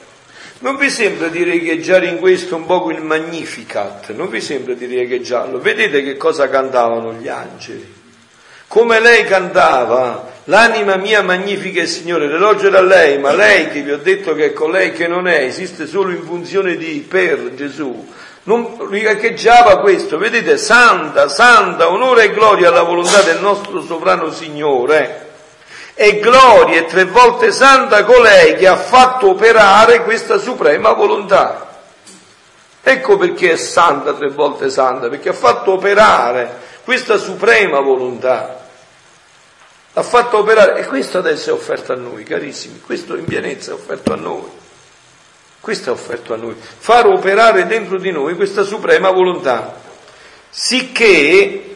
[0.59, 4.13] Non vi sembra di riecheggiare in questo un poco il Magnificat?
[4.13, 5.59] Non vi sembra di riecheggiarlo?
[5.59, 7.93] Vedete che cosa cantavano gli angeli?
[8.67, 13.91] Come lei cantava, l'anima mia magnifica il Signore, l'elogio era lei, ma lei che vi
[13.91, 18.05] ho detto che è colei che non è, esiste solo in funzione di per Gesù,
[18.45, 25.23] non riecheggiava questo, vedete, santa, santa, onore e gloria alla volontà del nostro sovrano Signore.
[25.95, 31.79] E gloria e tre volte santa colei che ha fatto operare questa suprema volontà.
[32.83, 38.63] Ecco perché è santa tre volte santa, perché ha fatto operare questa suprema volontà.
[39.93, 43.73] Ha fatto operare, e questo adesso è offerto a noi, carissimi, questo in pienezza è
[43.73, 44.63] offerto a noi
[45.65, 49.81] Questo è offerto a noi, far operare dentro di noi questa suprema volontà,
[50.47, 51.75] sicché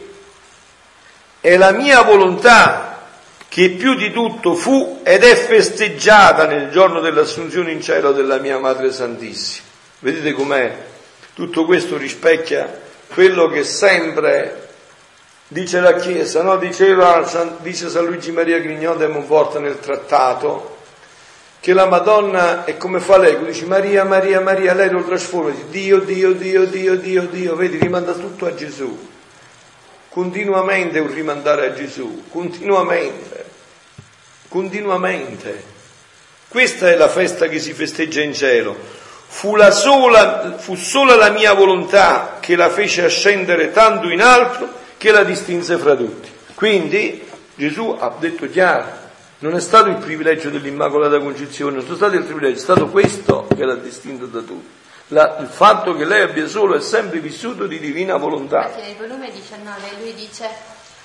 [1.39, 3.07] è la mia volontà
[3.47, 8.59] che più di tutto fu ed è festeggiata nel giorno dell'assunzione in cielo della mia
[8.59, 9.65] Madre Santissima.
[9.97, 10.71] Vedete com'è?
[11.33, 12.71] Tutto questo rispecchia
[13.07, 14.69] quello che sempre
[15.47, 16.57] dice la Chiesa, no?
[16.57, 17.27] Diceva,
[17.61, 20.77] dice San Luigi Maria Grignon de Montfort nel trattato,
[21.59, 25.69] che la Madonna è come fa lei, dice Maria, Maria, Maria, lei lo trasforma, dice
[25.69, 29.07] Dio, Dio, Dio, Dio, Dio, Dio, vedi, rimanda tutto a Gesù.
[30.07, 33.45] Continuamente un rimandare a Gesù, continuamente,
[34.47, 35.77] continuamente.
[36.47, 38.75] Questa è la festa che si festeggia in cielo.
[39.27, 44.67] Fu, la sola, fu sola la mia volontà che la fece ascendere tanto in alto
[44.97, 46.27] che la distinse fra tutti.
[46.55, 48.98] Quindi Gesù ha detto chiaro,
[49.39, 53.47] non è stato il privilegio dell'Immacolata Concezione, non è stato il privilegio, è stato questo
[53.55, 54.77] che l'ha distinto da tutti.
[55.07, 58.65] La, il fatto che lei abbia solo e sempre vissuto di divina volontà.
[58.65, 60.47] Perché nel volume 19 lui dice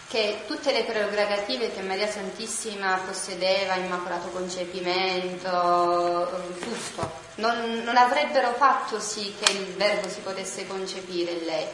[0.09, 6.29] che tutte le prerogative che Maria Santissima possedeva, immacolato concepimento,
[6.63, 11.65] giusto, non, non avrebbero fatto sì che il verbo si potesse concepire in lei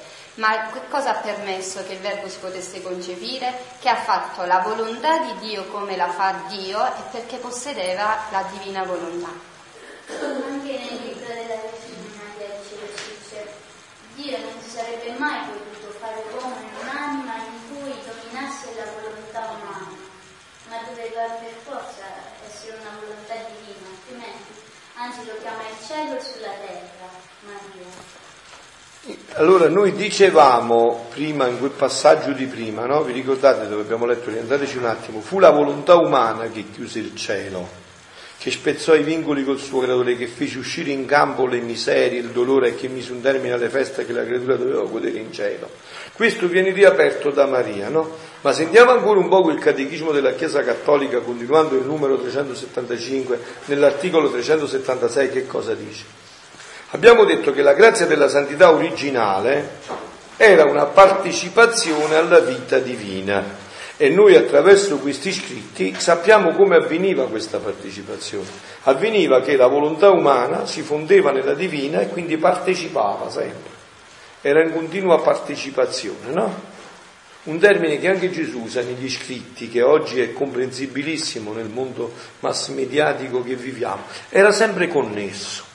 [0.41, 3.53] ma cosa ha permesso che il verbo si potesse concepire?
[3.79, 8.43] Che ha fatto la volontà di Dio come la fa Dio e perché possedeva la
[8.51, 9.29] divina volontà.
[10.09, 12.09] Anche nel libro della Vergine
[12.41, 13.53] dice
[14.15, 19.95] Dio non si sarebbe mai potuto fare in un'anima in cui dominasse la volontà umana,
[20.69, 22.05] ma doveva per forza
[22.49, 24.55] essere una volontà divina, altrimenti
[24.95, 27.09] anzi lo chiama il cielo sulla terra,
[27.41, 28.20] Maria.
[29.35, 33.03] Allora noi dicevamo prima, in quel passaggio di prima, no?
[33.03, 37.15] vi ricordate dove abbiamo letto, riandateci un attimo, fu la volontà umana che chiuse il
[37.15, 37.67] cielo,
[38.37, 42.29] che spezzò i vincoli col suo creatore, che fece uscire in campo le miserie, il
[42.29, 45.71] dolore e che mise un termine alle feste che la creatura doveva godere in cielo.
[46.13, 48.17] Questo viene riaperto da Maria, no?
[48.43, 54.31] Ma sentiamo ancora un po' il catechismo della Chiesa Cattolica, continuando il numero 375, nell'articolo
[54.31, 56.20] 376, che cosa dice?
[56.93, 59.79] Abbiamo detto che la grazia della santità originale
[60.37, 67.59] era una partecipazione alla vita divina e noi attraverso questi scritti sappiamo come avveniva questa
[67.59, 68.49] partecipazione.
[68.85, 73.79] Avveniva che la volontà umana si fondeva nella divina e quindi partecipava sempre.
[74.41, 76.79] Era in continua partecipazione, no?
[77.45, 82.69] Un termine che anche Gesù usa negli scritti, che oggi è comprensibilissimo nel mondo mass
[82.69, 85.69] mediatico che viviamo, era sempre connesso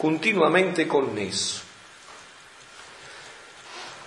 [0.00, 1.60] continuamente connesso.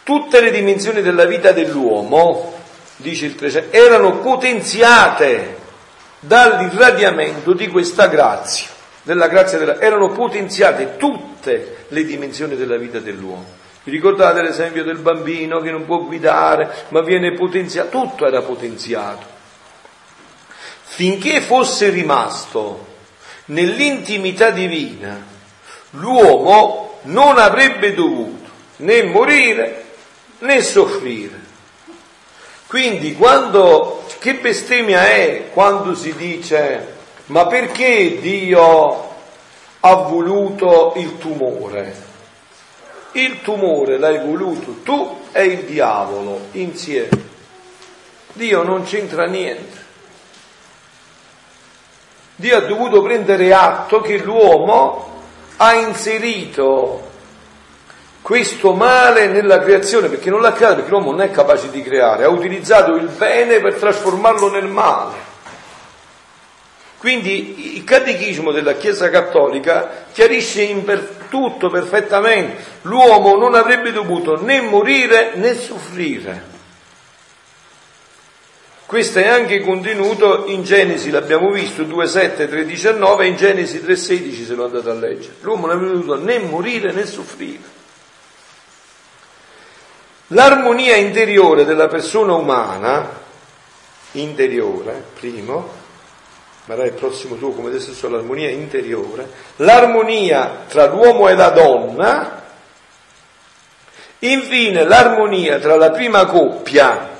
[0.01, 2.51] Tutte le dimensioni della vita dell'uomo,
[2.95, 5.59] dice il 300, erano potenziate
[6.19, 8.69] dall'irradiamento di questa grazia,
[9.03, 13.45] della grazia della, erano potenziate tutte le dimensioni della vita dell'uomo.
[13.83, 19.27] Vi ricordate l'esempio del bambino che non può guidare, ma viene potenziato, tutto era potenziato.
[20.81, 22.87] Finché fosse rimasto
[23.45, 25.32] nell'intimità divina
[25.93, 29.85] l'uomo non avrebbe dovuto né morire
[30.39, 31.41] né soffrire.
[32.67, 36.91] Quindi quando, che bestemmia è quando si dice
[37.27, 39.11] ma perché Dio
[39.79, 42.11] ha voluto il tumore?
[43.13, 47.31] Il tumore l'hai voluto tu e il diavolo insieme.
[48.33, 49.81] Dio non c'entra niente.
[52.35, 55.12] Dio ha dovuto prendere atto che l'uomo
[55.57, 57.11] ha inserito
[58.21, 62.23] questo male nella creazione, perché non l'ha creato, perché l'uomo non è capace di creare,
[62.23, 65.31] ha utilizzato il bene per trasformarlo nel male.
[66.97, 74.41] Quindi il catechismo della Chiesa Cattolica chiarisce in per tutto perfettamente, l'uomo non avrebbe dovuto
[74.41, 76.52] né morire né soffrire.
[78.93, 84.53] Questo è anche contenuto in Genesi, l'abbiamo visto, 2,7, 3,19 e in Genesi 3,16 se
[84.53, 85.33] lo andate a leggere.
[85.39, 87.63] L'uomo non aveva dovuto né morire né soffrire.
[90.27, 93.19] L'armonia interiore della persona umana,
[94.11, 95.71] interiore, primo,
[96.65, 102.43] ma il prossimo tuo come adesso l'armonia interiore, l'armonia tra l'uomo e la donna,
[104.19, 107.12] infine l'armonia tra la prima coppia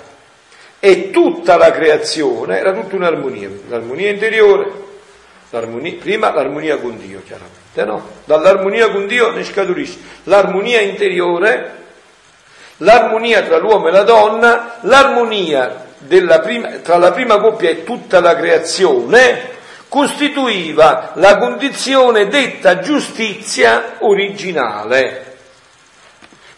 [0.86, 4.70] e tutta la creazione era tutta un'armonia, l'armonia interiore,
[5.50, 8.06] l'armonia, prima l'armonia con Dio chiaramente, no?
[8.26, 11.72] Dall'armonia con Dio ne scaturisce l'armonia interiore,
[12.80, 15.86] l'armonia tra l'uomo e la donna, l'armonia
[16.42, 19.52] prima, tra la prima coppia e tutta la creazione,
[19.88, 25.33] costituiva la condizione detta giustizia originale.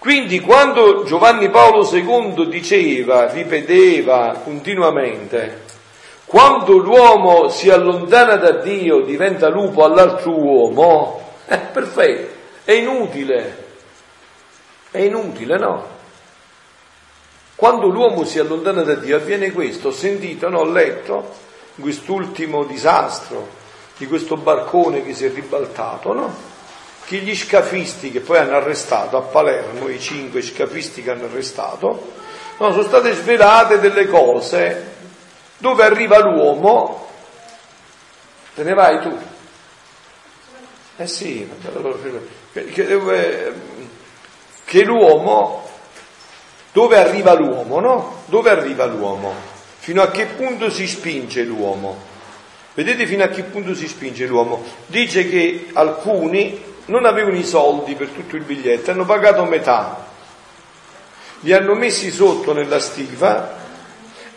[0.05, 5.63] Quindi quando Giovanni Paolo II diceva, ripeteva continuamente,
[6.25, 12.35] quando l'uomo si allontana da Dio diventa lupo all'altro uomo, è perfetto,
[12.65, 13.65] è inutile,
[14.91, 15.87] è inutile, no?
[17.55, 21.33] Quando l'uomo si allontana da Dio avviene questo, ho sentito, no, ho letto
[21.79, 23.47] quest'ultimo disastro
[23.97, 26.54] di questo barcone che si è ribaltato, no?
[27.05, 32.13] Che gli scafisti che poi hanno arrestato a Palermo, i cinque scafisti che hanno arrestato,
[32.57, 34.93] no, sono state svelate delle cose
[35.57, 37.07] dove arriva l'uomo,
[38.55, 39.17] te ne vai tu.
[40.97, 41.47] Eh sì,
[42.53, 43.53] che,
[44.63, 45.69] che l'uomo,
[46.71, 48.23] dove arriva l'uomo, no?
[48.25, 49.33] Dove arriva l'uomo?
[49.77, 52.13] Fino a che punto si spinge l'uomo?
[52.73, 54.63] Vedete fino a che punto si spinge l'uomo?
[54.87, 60.05] Dice che alcuni non avevano i soldi per tutto il biglietto, hanno pagato metà,
[61.41, 63.63] li hanno messi sotto nella stiva,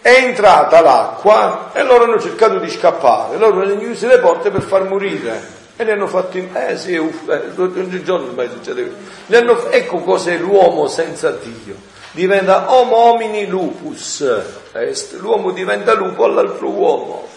[0.00, 4.62] è entrata l'acqua e loro hanno cercato di scappare, loro hanno chiuso le porte per
[4.62, 5.56] far morire.
[5.80, 8.92] E li hanno fatti, eh sì, uff, eh, ogni giorno ormai succede
[9.28, 9.70] questo.
[9.70, 11.76] ecco cos'è l'uomo senza Dio.
[12.10, 14.26] Diventa homo homini lupus
[14.72, 15.12] est.
[15.20, 17.28] L'uomo diventa lupo all'altro uomo.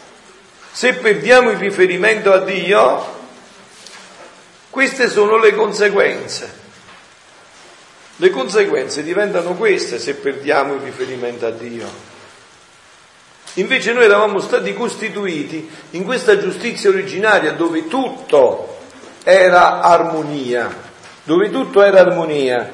[0.71, 3.20] Se perdiamo il riferimento a Dio,
[4.71, 6.59] queste sono le conseguenze.
[8.15, 11.87] Le conseguenze diventano queste se perdiamo il riferimento a Dio.
[13.55, 18.77] Invece noi eravamo stati costituiti in questa giustizia originaria dove tutto
[19.23, 20.73] era armonia,
[21.23, 22.71] dove tutto era armonia.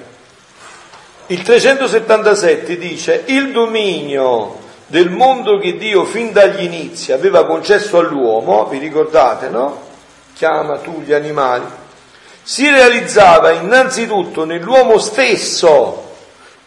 [1.27, 8.67] Il 377 dice il dominio del mondo che Dio fin dagli inizi aveva concesso all'uomo,
[8.67, 9.85] vi ricordate, no?
[10.35, 11.85] Chiama tu gli animali
[12.49, 16.15] si realizzava innanzitutto nell'uomo stesso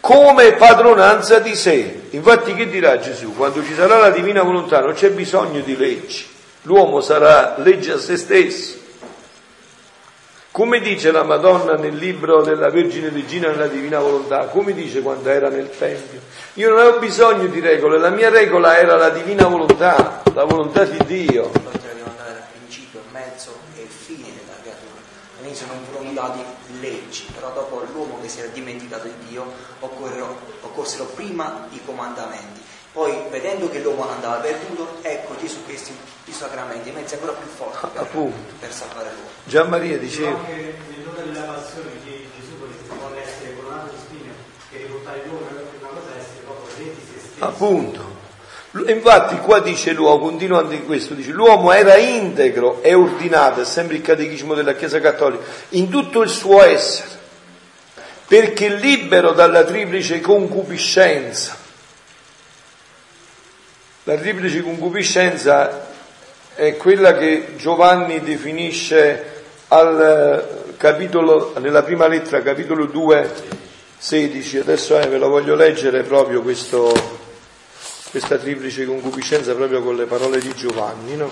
[0.00, 2.02] come padronanza di sé.
[2.10, 3.34] Infatti che dirà Gesù?
[3.34, 6.26] Quando ci sarà la divina volontà non c'è bisogno di leggi,
[6.64, 8.76] l'uomo sarà legge a se stesso.
[10.50, 15.30] Come dice la Madonna nel libro della Vergine Regina nella Divina Volontà, come dice quando
[15.30, 16.20] era nel Tempio,
[16.54, 20.84] io non avevo bisogno di regole, la mia regola era la Divina Volontà, la volontà
[20.84, 21.79] di Dio.
[25.84, 26.42] Furono dati
[26.80, 29.44] leggi, però dopo l'uomo che si era dimenticato di Dio
[29.80, 32.60] occorrero, occorsero prima i comandamenti.
[32.92, 37.86] Poi, vedendo che l'uomo andava perduto, ecco Gesù questi i sacramenti, mezzi ancora più forti
[37.92, 38.08] per,
[38.58, 39.28] per salvare l'uomo.
[39.44, 40.36] Gian Maria diceva.
[40.36, 44.32] Anche nell'ora della passione che Gesù vuole essere coronato di spine
[44.72, 45.46] e riportare l'uomo,
[45.78, 47.42] una cosa è essere proprio presenti se stessi.
[47.42, 48.09] Appunto.
[48.72, 53.96] Infatti qua dice l'uomo, continuando in questo, dice l'uomo era integro e ordinato, è sempre
[53.96, 57.08] il catechismo della Chiesa Cattolica, in tutto il suo essere,
[58.28, 61.56] perché libero dalla triplice concupiscenza.
[64.04, 65.88] La triplice concupiscenza
[66.54, 73.30] è quella che Giovanni definisce al capitolo, nella prima lettera, capitolo 2,
[73.98, 74.58] 16.
[74.58, 77.28] Adesso eh, ve lo voglio leggere proprio questo
[78.10, 81.30] questa triplice concupiscenza proprio con le parole di Giovanni, no?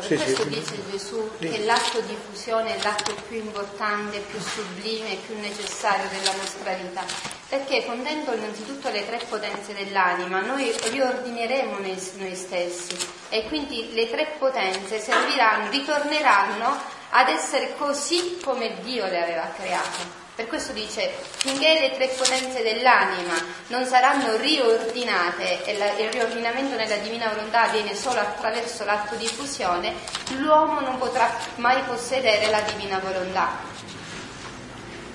[0.00, 2.16] sì, questo sì, dice Gesù che l'atto di
[2.48, 7.04] fusione è l'atto più importante, più sublime e più necessario della nostra vita.
[7.46, 12.96] Perché fondendo innanzitutto le tre potenze dell'anima, noi riordineremo noi, noi stessi
[13.28, 16.74] e quindi le tre potenze serviranno, ritorneranno
[17.10, 20.17] ad essere così come Dio le aveva create.
[20.38, 23.34] Per questo dice, finché le tre potenze dell'anima
[23.66, 29.26] non saranno riordinate e la, il riordinamento nella divina volontà avviene solo attraverso l'atto di
[29.26, 29.94] fusione,
[30.38, 33.48] l'uomo non potrà mai possedere la divina volontà.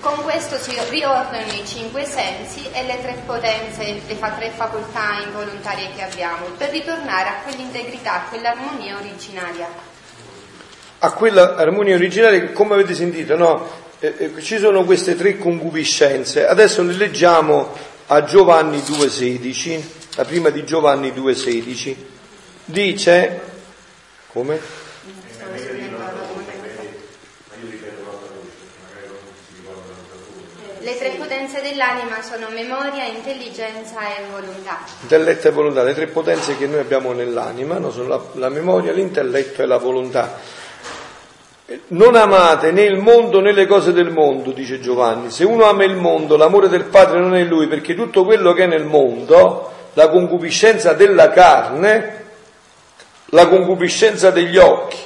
[0.00, 5.88] Con questo si riordinano i cinque sensi e le tre potenze, le tre facoltà involontarie
[5.96, 9.68] che abbiamo, per ritornare a quell'integrità, a quell'armonia originaria.
[10.98, 13.83] A quella armonia originaria, come avete sentito, no?
[14.04, 17.72] Eh, eh, ci sono queste tre concupiscenze, adesso le leggiamo
[18.08, 19.82] a Giovanni 2,16,
[20.16, 21.94] la prima di Giovanni 2,16,
[22.66, 23.40] dice,
[24.26, 24.60] come?
[30.80, 34.84] Le tre potenze dell'anima sono memoria, intelligenza e volontà.
[35.00, 37.90] Intelletto e volontà, le tre potenze che noi abbiamo nell'anima no?
[37.90, 40.62] sono la, la memoria, l'intelletto e la volontà.
[41.88, 45.30] Non amate né il mondo né le cose del mondo, dice Giovanni.
[45.30, 48.52] Se uno ama il mondo, l'amore del Padre non è in lui, perché tutto quello
[48.52, 52.24] che è nel mondo, la concupiscenza della carne,
[53.26, 54.98] la concupiscenza degli occhi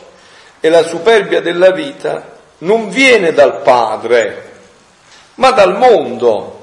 [0.61, 4.51] e la superbia della vita, non viene dal Padre,
[5.35, 6.58] ma dal mondo.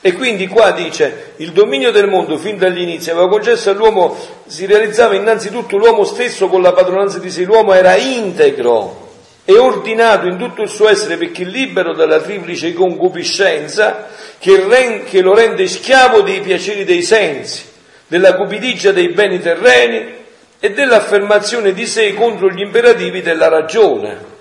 [0.00, 4.64] E quindi qua dice il dominio del mondo fin dagli inizi aveva concesso all'uomo, si
[4.64, 9.06] realizzava innanzitutto l'uomo stesso con la padronanza di sé, l'uomo era integro
[9.44, 14.06] e ordinato in tutto il suo essere perché libero dalla triplice concupiscenza
[14.38, 17.64] che, ren- che lo rende schiavo dei piaceri dei sensi,
[18.06, 20.14] della cupidigia dei beni terreni
[20.60, 24.36] e dell'affermazione di sé contro gli imperativi della ragione.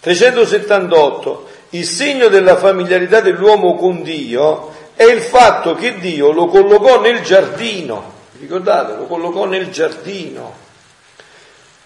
[0.00, 7.00] 378 il segno della familiarità dell'uomo con Dio è il fatto che Dio lo collocò
[7.00, 10.66] nel giardino, ricordate, lo collocò nel giardino,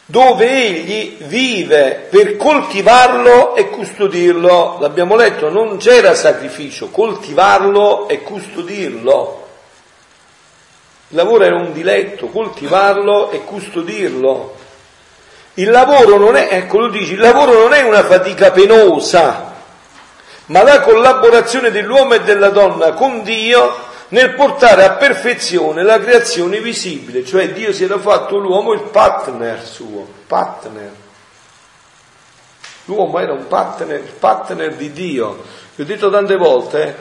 [0.07, 4.79] dove egli vive per coltivarlo e custodirlo.
[4.81, 9.47] L'abbiamo letto, non c'era sacrificio, coltivarlo e custodirlo.
[11.09, 14.55] Il lavoro era un diletto, coltivarlo e custodirlo.
[15.55, 19.52] Il lavoro non è, ecco lo dici, il lavoro non è una fatica penosa,
[20.47, 26.61] ma la collaborazione dell'uomo e della donna con Dio nel portare a perfezione la creazione
[26.61, 30.93] visibile, cioè Dio si era fatto l'uomo il partner suo, partner.
[32.87, 35.43] L'uomo era un partner, partner di Dio.
[35.77, 36.95] Vi ho detto tante volte, eh,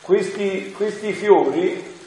[0.00, 1.98] questi, questi fiori,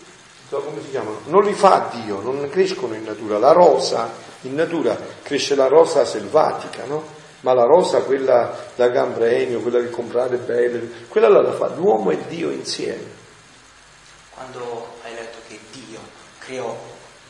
[0.49, 1.21] come si chiamano?
[1.25, 3.37] Non li fa Dio, non crescono in natura.
[3.37, 4.11] La rosa,
[4.41, 7.12] in natura cresce la rosa selvatica, no?
[7.43, 12.19] Ma la rosa, quella da Gambrenio, quella che comprate belle, quella la fa l'uomo e
[12.27, 13.21] Dio insieme.
[14.33, 15.99] Quando hai letto che Dio
[16.39, 16.75] creò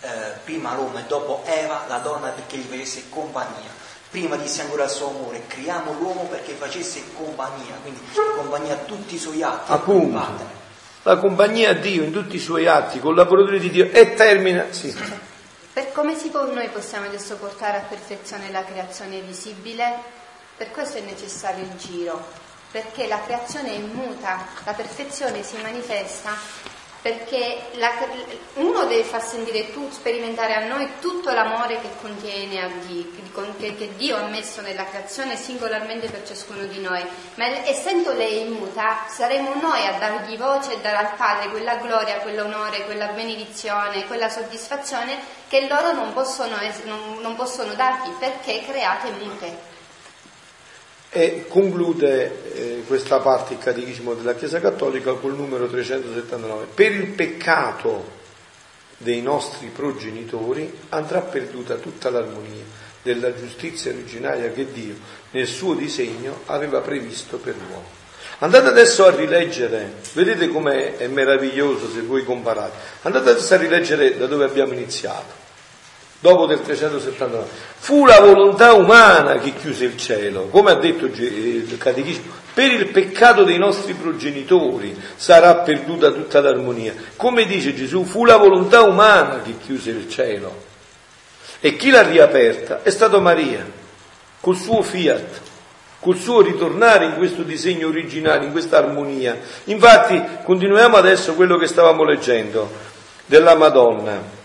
[0.01, 0.07] eh,
[0.43, 3.71] prima l'uomo e dopo Eva la donna perché gli facesse compagnia,
[4.11, 7.99] prima disse ancora al suo amore, creiamo l'uomo perché facesse compagnia, quindi
[8.35, 9.71] compagnia a tutti i suoi atti.
[9.71, 10.61] Appunto.
[11.01, 14.95] La compagnia a Dio in tutti i suoi atti, collaboratori di Dio, e termina, sì.
[15.73, 19.91] Per come si può, noi possiamo adesso portare a perfezione la creazione visibile?
[20.55, 22.23] Per questo è necessario il giro,
[22.69, 26.35] perché la creazione è muta, la perfezione si manifesta
[27.03, 27.91] perché la,
[28.53, 33.07] uno deve far sentire tu, sperimentare a noi tutto l'amore che contiene a Dio,
[33.57, 37.03] che, che, Dio ha messo nella creazione singolarmente per ciascuno di noi,
[37.35, 42.19] ma essendo lei muta saremo noi a dargli voce e dare al Padre quella gloria,
[42.19, 49.11] quell'onore, quella benedizione, quella soddisfazione che loro non possono, non, non possono dargli perché create
[49.11, 49.72] mute.
[51.15, 56.65] E conclude eh, questa parte il Catechismo della Chiesa Cattolica col numero 379.
[56.73, 58.21] Per il peccato
[58.97, 62.63] dei nostri progenitori andrà perduta tutta l'armonia
[63.03, 64.95] della giustizia originaria che Dio
[65.29, 68.01] nel suo disegno aveva previsto per l'uomo.
[68.39, 74.25] Andate adesso a rileggere, vedete com'è meraviglioso se voi comparate, andate adesso a rileggere da
[74.25, 75.42] dove abbiamo iniziato
[76.23, 77.45] dopo del 379.
[77.79, 82.87] Fu la volontà umana che chiuse il cielo, come ha detto il Catechismo, per il
[82.87, 86.93] peccato dei nostri progenitori sarà perduta tutta l'armonia.
[87.17, 90.71] Come dice Gesù, fu la volontà umana che chiuse il cielo.
[91.59, 93.69] E chi l'ha riaperta è stato Maria,
[94.39, 95.41] col suo fiat,
[95.99, 99.37] col suo ritornare in questo disegno originale, in questa armonia.
[99.65, 102.71] Infatti, continuiamo adesso quello che stavamo leggendo
[103.25, 104.41] della Madonna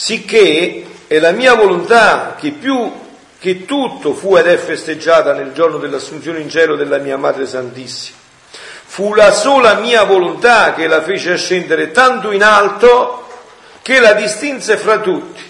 [0.00, 2.92] sicché è la mia volontà che più
[3.40, 8.16] che tutto fu ed è festeggiata nel giorno dell'assunzione in cielo della mia Madre Santissima.
[8.84, 13.26] Fu la sola mia volontà che la fece ascendere tanto in alto
[13.82, 15.42] che la distinse fra tutti.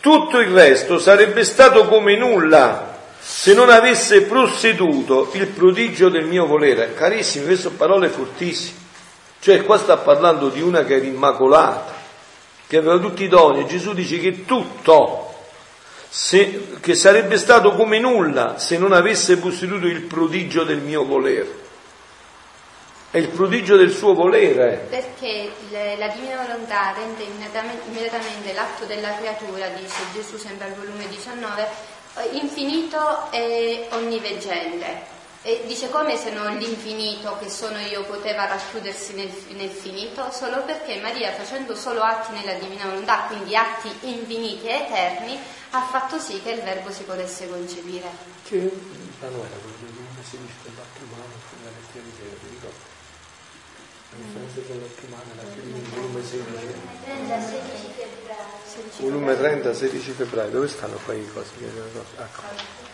[0.00, 6.46] Tutto il resto sarebbe stato come nulla se non avesse proseduto il prodigio del mio
[6.46, 6.92] volere.
[6.94, 8.78] Carissimi, queste sono parole fortissime.
[9.38, 11.95] Cioè qua sta parlando di una che era immacolata,
[12.66, 15.34] che aveva tutti i doni, e Gesù dice che tutto,
[16.08, 21.64] se, che sarebbe stato come nulla se non avesse posseduto il prodigio del mio volere.
[23.10, 24.86] È il prodigio del suo volere.
[24.90, 31.08] Perché la divina volontà rende immediatamente, immediatamente l'atto della creatura, dice Gesù sempre al volume
[31.08, 31.68] 19,
[32.32, 35.14] infinito e onniveggente
[35.46, 40.64] e dice come se non l'infinito che sono io poteva racchiudersi nel, nel, finito, solo
[40.64, 45.38] perché Maria facendo solo atti nella divina volontà, quindi atti infiniti e eterni,
[45.70, 48.08] ha fatto sì che il verbo si potesse concepire.
[48.42, 48.70] Che era
[49.28, 49.46] quello
[49.78, 49.86] di
[50.28, 51.22] si dice l'atto umano,
[51.62, 52.26] la lettera di Dio,
[55.94, 56.42] volume 16.
[59.02, 60.50] Volume 30, 16 febbraio.
[60.50, 61.52] Dove stanno poi i cosi?
[61.62, 62.85] Ecco.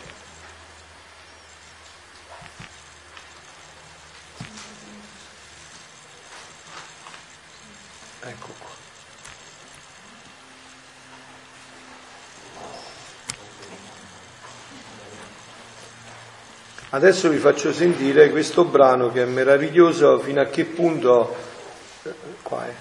[8.25, 8.71] Ecco qua.
[16.91, 21.35] Adesso vi faccio sentire questo brano che è meraviglioso fino a che punto...
[22.43, 22.73] Qua è.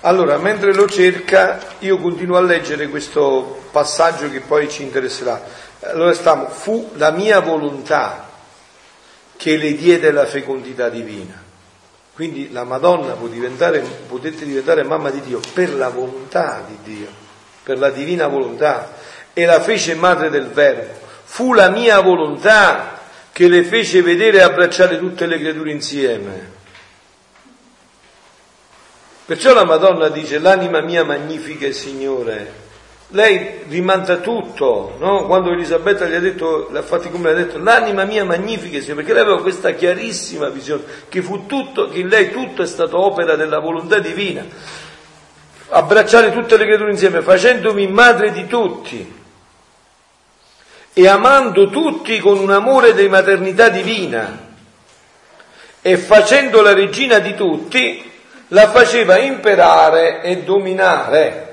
[0.00, 5.42] Allora, mentre lo cerca, io continuo a leggere questo passaggio che poi ci interesserà.
[5.80, 8.29] Allora stiamo, fu la mia volontà
[9.40, 11.42] che le diede la fecondità divina.
[12.12, 17.06] Quindi la Madonna può diventare, potete diventare mamma di Dio per la volontà di Dio,
[17.62, 18.92] per la divina volontà.
[19.32, 20.92] E la fece madre del Verbo.
[21.24, 23.00] Fu la mia volontà
[23.32, 26.50] che le fece vedere e abbracciare tutte le creature insieme.
[29.24, 32.52] Perciò la Madonna dice, l'anima mia magnifica il Signore,
[33.12, 35.26] lei rimanda tutto, no?
[35.26, 39.22] quando Elisabetta gli ha detto, l'ha fatti come ha detto, l'anima mia magnifica, perché lei
[39.22, 43.98] aveva questa chiarissima visione, che tutto, che in lei tutto è stato opera della volontà
[43.98, 44.44] divina,
[45.70, 49.18] abbracciare tutte le creature insieme, facendomi madre di tutti
[50.92, 54.48] e amando tutti con un amore di maternità divina
[55.82, 58.08] e facendo la regina di tutti,
[58.48, 61.49] la faceva imperare e dominare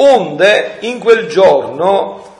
[0.00, 2.36] Onde in quel giorno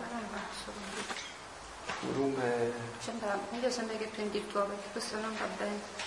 [2.02, 6.06] volume sembra, meglio sembra che prendi il tuo perché questo non va bene.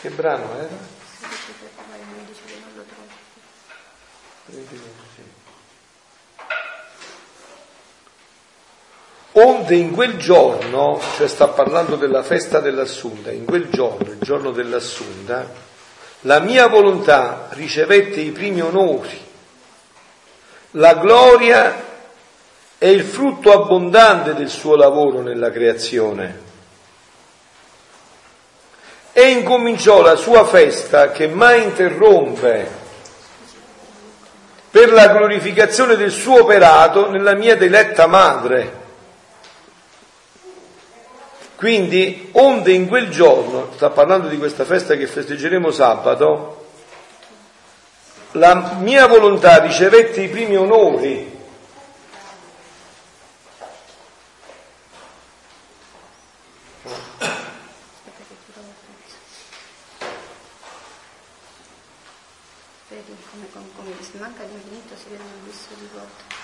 [0.00, 0.76] Che brano era?
[9.36, 14.50] Onde in quel giorno, cioè sta parlando della festa dell'Assunta, in quel giorno, il giorno
[14.50, 15.63] dell'Assunta,
[16.26, 19.22] la mia volontà ricevette i primi onori,
[20.72, 21.82] la gloria
[22.78, 26.52] e il frutto abbondante del suo lavoro nella creazione.
[29.12, 32.82] E incominciò la sua festa che mai interrompe
[34.70, 38.82] per la glorificazione del suo operato nella mia diletta madre
[41.64, 46.66] quindi, onde in quel giorno, sta parlando di questa festa che festeggeremo sabato,
[48.32, 51.32] la mia volontà ricevette i primi onori.
[62.88, 66.43] Vedi come, come, come manca l'infinito si vede un visto di volte.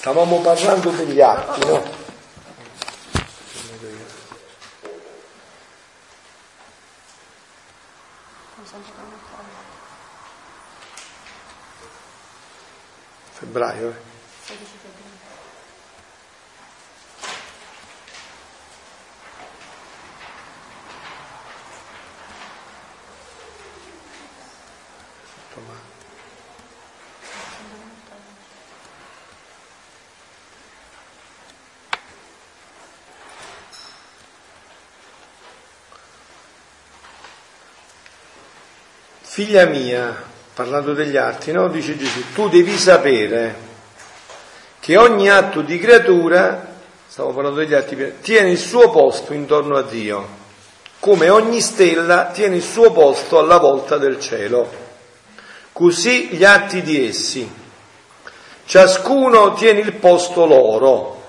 [0.00, 1.82] Stavamo parlando degli atti, no?
[13.32, 14.09] Febbraio, eh?
[39.40, 40.14] Figlia mia,
[40.52, 41.68] parlando degli atti, no?
[41.68, 43.54] Dice Gesù, tu devi sapere
[44.78, 46.74] che ogni atto di creatura,
[47.06, 50.28] stavo parlando degli atti, tiene il suo posto intorno a Dio,
[50.98, 54.70] come ogni stella tiene il suo posto alla volta del cielo.
[55.72, 57.50] Così gli atti di essi.
[58.66, 61.22] Ciascuno tiene il posto loro.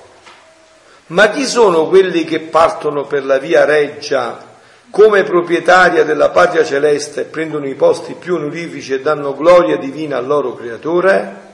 [1.07, 4.49] Ma chi sono quelli che partono per la via reggia
[4.91, 10.27] come proprietaria della patria celeste prendono i posti più onorifici e danno gloria divina al
[10.27, 11.49] loro creatore?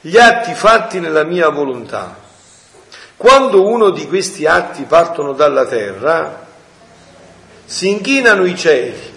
[0.00, 2.16] Gli atti fatti nella mia volontà.
[3.16, 6.46] Quando uno di questi atti partono dalla terra,
[7.64, 9.14] si inchinano i cieli,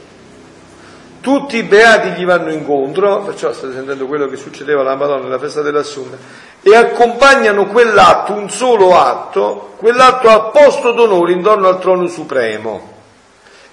[1.22, 5.40] tutti i beati gli vanno incontro, perciò state sentendo quello che succedeva alla Madonna nella
[5.40, 6.18] festa dell'Assunta,
[6.62, 12.89] e accompagnano quell'atto, un solo atto, quell'atto a posto d'onore intorno al trono supremo.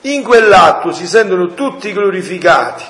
[0.06, 2.84] In quell'atto si sentono tutti glorificati,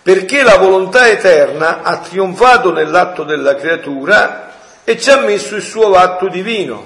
[0.00, 4.52] perché la volontà eterna ha trionfato nell'atto della creatura
[4.84, 6.84] e ci ha messo il suo vatto divino.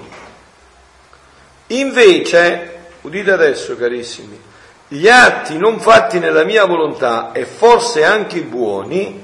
[1.67, 4.41] Invece, udite adesso carissimi,
[4.87, 9.23] gli atti non fatti nella mia volontà e forse anche buoni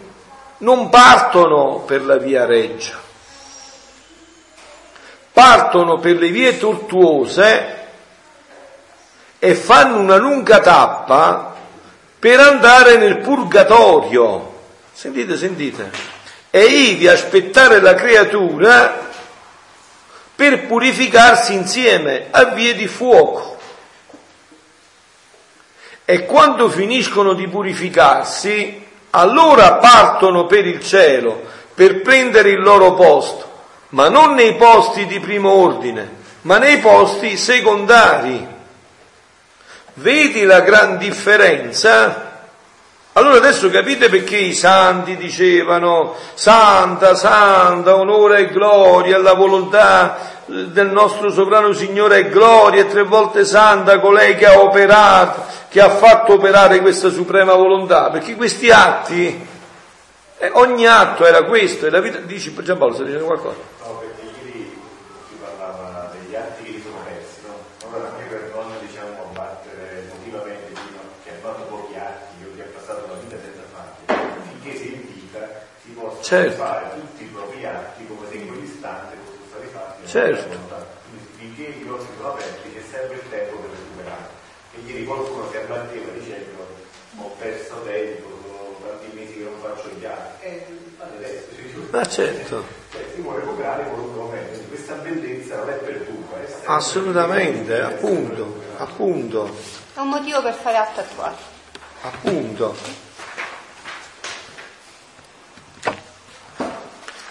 [0.60, 3.00] non partono per la via reggia,
[5.34, 7.79] partono per le vie tortuose
[9.40, 11.56] e fanno una lunga tappa
[12.20, 14.58] per andare nel purgatorio.
[14.92, 15.90] Sentite, sentite.
[16.50, 19.08] E ivi aspettare la creatura
[20.36, 23.58] per purificarsi insieme a vie di fuoco.
[26.04, 33.50] E quando finiscono di purificarsi, allora partono per il cielo per prendere il loro posto,
[33.90, 38.46] ma non nei posti di primo ordine, ma nei posti secondari.
[40.00, 42.28] Vedi la gran differenza?
[43.14, 50.88] Allora adesso capite perché i santi dicevano santa, santa, onore e gloria alla volontà del
[50.88, 55.90] nostro sovrano Signore e gloria e tre volte santa colei che ha operato, che ha
[55.90, 59.48] fatto operare questa suprema volontà, perché questi atti,
[60.38, 63.58] eh, ogni atto era questo, e la vita, dici Giampaolo, stai dicendo qualcosa?
[76.30, 76.62] Certo.
[76.62, 80.58] fare tutti i propri atti come se in quell'istante fossero stati fatti certo.
[81.38, 84.38] finché i grossi sono aperti c'è sempre il tempo per recuperare.
[84.76, 86.68] E ieri qualcuno si abbatteva dicendo
[87.18, 90.66] ho perso tempo sono tanti mesi che non faccio gli atti e
[91.00, 92.64] adesso ci risulta ma certo.
[92.92, 94.60] Cioè, si può recuperare qualunque momento.
[94.68, 99.50] Questa bellezza non è perduta è assolutamente appunto appunto.
[99.96, 101.58] È un motivo per fare atto attuale.
[102.02, 103.08] Appunto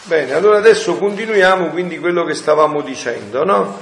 [0.08, 3.78] Bene, allora adesso continuiamo quindi quello che stavamo dicendo, no?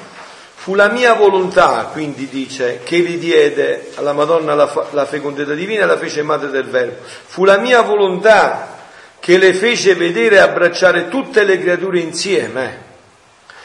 [0.56, 5.84] Fu la mia volontà, quindi dice, che vi diede alla Madonna la, la fecondità divina
[5.84, 6.96] e la fece madre del Verbo.
[7.04, 8.76] Fu la mia volontà
[9.20, 12.82] che le fece vedere e abbracciare tutte le creature insieme,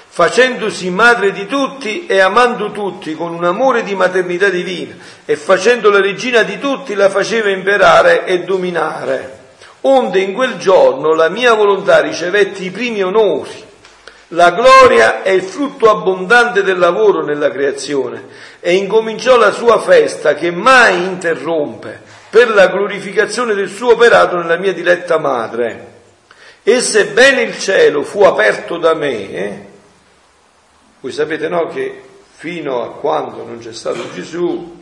[0.09, 4.93] facendosi madre di tutti e amando tutti con un amore di maternità divina
[5.26, 9.39] e facendo la regina di tutti la faceva imperare e dominare
[9.82, 13.70] onde in quel giorno la mia volontà ricevette i primi onori.
[14.30, 18.28] La gloria è il frutto abbondante del lavoro nella creazione
[18.62, 24.56] e incominciò la sua festa che mai interrompe per la glorificazione del suo operato nella
[24.56, 25.90] mia diletta madre.
[26.64, 29.66] E sebbene il cielo fu aperto da me,
[31.02, 32.02] voi sapete no che
[32.34, 34.80] fino a quando non c'è stato Gesù,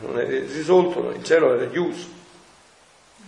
[0.00, 2.22] non è risolto, il cielo era chiuso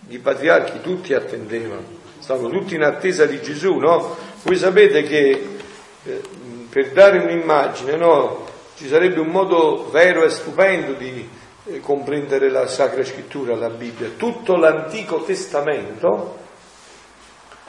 [0.09, 1.85] i patriarchi tutti attendevano,
[2.19, 4.17] stavano tutti in attesa di Gesù, no?
[4.43, 5.49] Voi sapete che
[6.05, 6.21] eh,
[6.69, 8.45] per dare un'immagine, no?
[8.77, 11.29] Ci sarebbe un modo vero e stupendo di
[11.65, 14.11] eh, comprendere la Sacra Scrittura, la Bibbia.
[14.17, 16.39] Tutto l'Antico Testamento,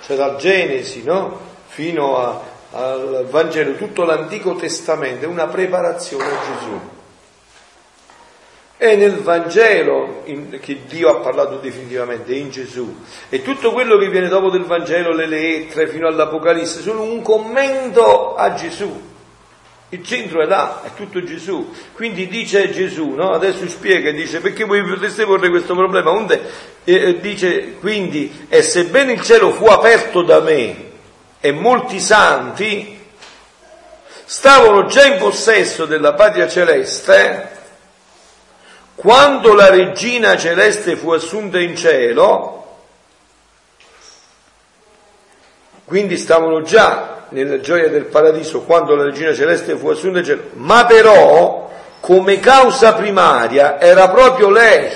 [0.02, 1.40] cioè dal Genesi, no?
[1.68, 6.96] Fino a, al Vangelo, tutto l'Antico Testamento è una preparazione a Gesù.
[8.78, 10.24] È nel Vangelo
[10.62, 12.96] che Dio ha parlato definitivamente, in Gesù.
[13.28, 18.36] E tutto quello che viene dopo del Vangelo, le lettere fino all'Apocalisse, sono un commento
[18.36, 19.16] a Gesù.
[19.90, 21.74] Il centro è là, è tutto Gesù.
[21.94, 23.32] Quindi dice Gesù, no?
[23.32, 26.12] Adesso spiega, dice perché voi potreste porre questo problema?
[26.12, 26.42] Onde,
[26.84, 30.76] eh, dice quindi, e sebbene il cielo fu aperto da me
[31.40, 33.00] e molti santi
[34.26, 37.57] stavano già in possesso della patria celeste,
[38.98, 42.66] quando la regina celeste fu assunta in cielo,
[45.86, 50.44] quindi stavano già nella gioia del paradiso quando la regina celeste fu assunta in cielo,
[50.54, 51.70] ma però
[52.00, 54.92] come causa primaria era proprio lei,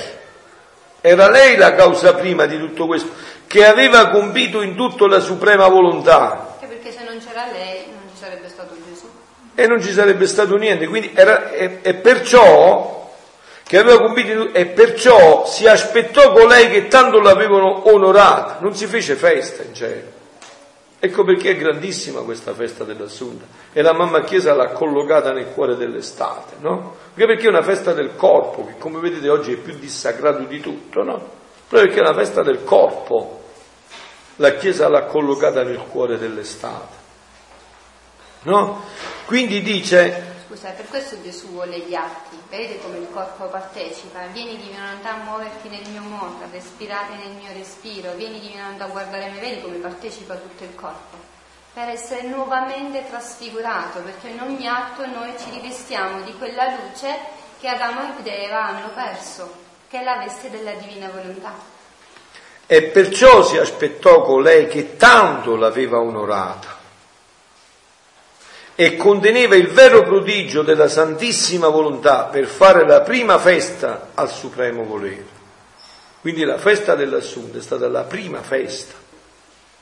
[0.99, 3.11] era lei la causa prima di tutto questo,
[3.45, 6.55] che aveva compito in tutto la suprema volontà.
[6.59, 9.07] Anche perché se non c'era lei non ci sarebbe stato Gesù.
[9.53, 12.99] E non ci sarebbe stato niente, quindi era, e, e perciò
[13.71, 19.15] che aveva compito e perciò si aspettò colei che tanto l'avevano onorata, non si fece
[19.15, 20.07] festa in cielo.
[20.99, 25.77] Ecco perché è grandissima questa festa dell'Assunta e la mamma Chiesa l'ha collocata nel cuore
[25.77, 26.97] dell'estate, no?
[27.11, 30.59] Anche perché è una festa del corpo, che come vedete oggi è più dissacrato di
[30.59, 31.29] tutto, no?
[31.69, 33.41] Proprio perché è una festa del corpo,
[34.35, 36.95] la Chiesa l'ha collocata nel cuore dell'estate,
[38.41, 38.83] no?
[39.25, 42.37] Quindi dice Scusa, per questo Gesù vuole gli atti.
[42.49, 44.25] Vedete come il corpo partecipa?
[44.33, 48.41] Vieni di mia volontà a muoverti nel mio moto, a respirare nel mio respiro, vieni
[48.41, 51.15] di mia volontà a guardare me, vedi come partecipa tutto il corpo.
[51.73, 57.17] per essere nuovamente trasfigurato, perché in ogni atto noi ci rivestiamo di quella luce
[57.57, 59.53] che Adamo ed Eva hanno perso,
[59.89, 61.53] che è la veste della divina volontà.
[62.65, 66.80] E perciò si aspettò colei che tanto l'aveva onorata
[68.81, 74.85] e conteneva il vero prodigio della santissima volontà per fare la prima festa al supremo
[74.85, 75.23] volere.
[76.19, 78.95] Quindi la festa dell'assunto è stata la prima festa,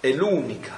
[0.01, 0.77] è l'unica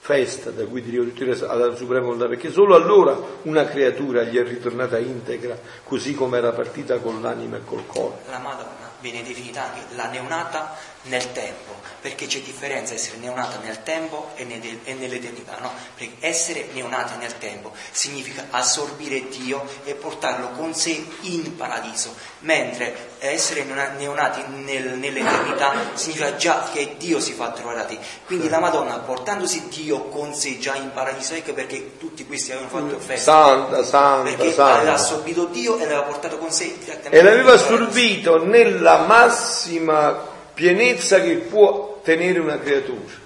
[0.00, 4.42] festa da cui Dio ritira alla suprema volontà, perché solo allora una creatura gli è
[4.42, 8.18] ritornata integra, così come era partita con l'anima e col corpo.
[8.30, 13.82] La Madonna viene definita anche la neonata nel tempo, perché c'è differenza essere neonata nel
[13.82, 15.70] tempo e, nell'eternità, no?
[15.94, 23.13] Perché essere neonata nel tempo significa assorbire Dio e portarlo con sé in paradiso, mentre
[23.30, 27.98] essere neonati nel, nell'eternità significa già che Dio si fa trovare a te.
[28.26, 32.88] Quindi la Madonna portandosi Dio con sé già in paradiso, ecco perché tutti questi avevano
[32.88, 33.32] fatto festa.
[33.32, 34.74] Santa, santa, perché santa.
[34.76, 36.74] aveva assorbito Dio e l'aveva portato con sé.
[37.10, 43.22] E l'aveva assorbito nella massima pienezza che può tenere una creatura.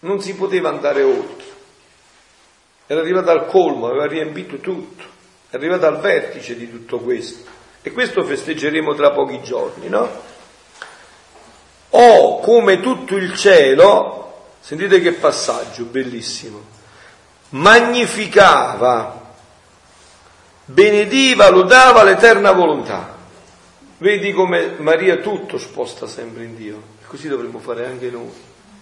[0.00, 1.48] Non si poteva andare oltre.
[2.86, 5.04] Era arrivata al colmo, aveva riempito tutto,
[5.50, 7.58] è arrivata al vertice di tutto questo.
[7.82, 10.08] E questo festeggeremo tra pochi giorni, no?
[11.90, 16.62] O come tutto il cielo, sentite che passaggio bellissimo,
[17.50, 19.34] magnificava,
[20.66, 23.16] benediva, lodava l'eterna volontà.
[23.98, 28.32] Vedi come Maria tutto sposta sempre in Dio, così dovremmo fare anche noi.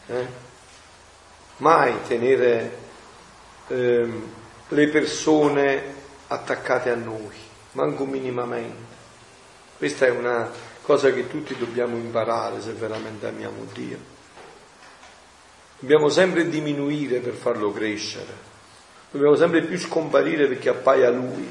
[0.06, 0.26] Eh?
[1.58, 2.78] Mai tenere
[3.68, 4.22] eh,
[4.68, 5.94] le persone
[6.28, 7.34] attaccate a noi,
[7.72, 8.87] manco minimamente.
[9.78, 10.50] Questa è una
[10.82, 13.96] cosa che tutti dobbiamo imparare se veramente amiamo Dio.
[15.78, 18.26] Dobbiamo sempre diminuire per farlo crescere,
[19.08, 21.48] dobbiamo sempre più scomparire perché appaia Lui.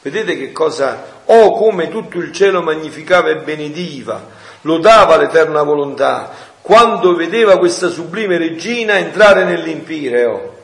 [0.00, 4.28] Vedete che cosa, oh come tutto il cielo magnificava e benediva,
[4.62, 6.32] lodava l'eterna volontà,
[6.62, 10.55] quando vedeva questa sublime regina entrare nell'Empireo.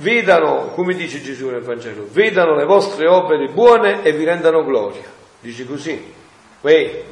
[0.00, 5.04] Vedano, come dice Gesù nel Vangelo, vedano le vostre opere buone e vi rendano gloria.
[5.40, 6.12] Dice così.
[6.62, 7.02] Uè.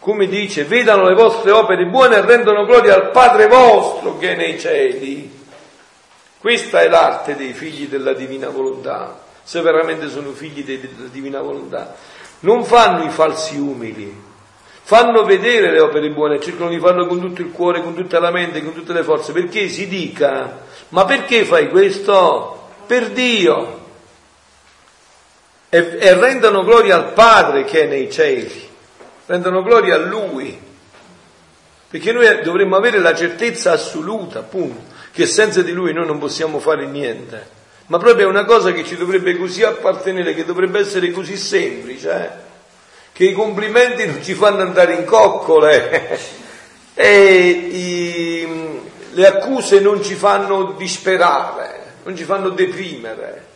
[0.00, 4.36] Come dice, vedano le vostre opere buone e rendono gloria al Padre vostro che è
[4.36, 5.30] nei cieli.
[6.40, 11.94] Questa è l'arte dei figli della divina volontà, se veramente sono figli della divina volontà.
[12.40, 14.12] Non fanno i falsi umili,
[14.82, 18.32] fanno vedere le opere buone, cercano di farlo con tutto il cuore, con tutta la
[18.32, 22.68] mente, con tutte le forze, perché si dica, ma perché fai questo?
[22.86, 23.78] Per Dio.
[25.68, 28.68] E, e rendono gloria al Padre che è nei cieli,
[29.26, 30.60] rendono gloria a Lui,
[31.88, 36.58] perché noi dovremmo avere la certezza assoluta, appunto che senza di lui noi non possiamo
[36.60, 37.58] fare niente.
[37.86, 42.10] Ma proprio è una cosa che ci dovrebbe così appartenere, che dovrebbe essere così semplice,
[42.10, 42.48] eh?
[43.12, 46.18] che i complimenti non ci fanno andare in coccole
[46.94, 48.79] e i,
[49.12, 53.46] le accuse non ci fanno disperare, non ci fanno deprimere.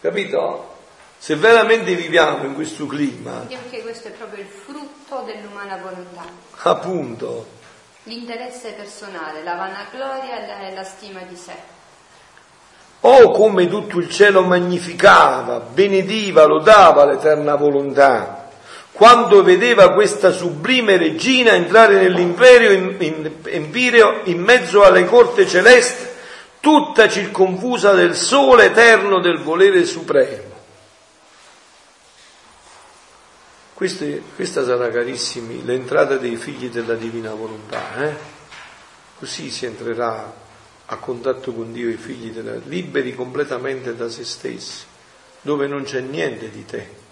[0.00, 0.76] Capito?
[1.18, 3.44] Se veramente viviamo in questo clima.
[3.48, 6.24] Perché questo è proprio il frutto dell'umana volontà.
[6.62, 7.56] Appunto
[8.04, 11.76] l'interesse personale, la vanagloria e la stima di sé.
[13.00, 18.37] Oh, come tutto il cielo magnificava, benediva, lodava l'eterna volontà,
[18.98, 26.16] quando vedeva questa sublime regina entrare nell'imperio in, in, empireo in mezzo alle corte celeste,
[26.58, 30.56] tutta circonfusa del sole eterno del volere supremo.
[33.72, 38.04] Queste, questa sarà, carissimi, l'entrata dei figli della divina volontà.
[38.04, 38.16] Eh?
[39.16, 40.34] Così si entrerà
[40.86, 44.86] a contatto con Dio i figli della, liberi completamente da se stessi,
[45.40, 47.06] dove non c'è niente di te.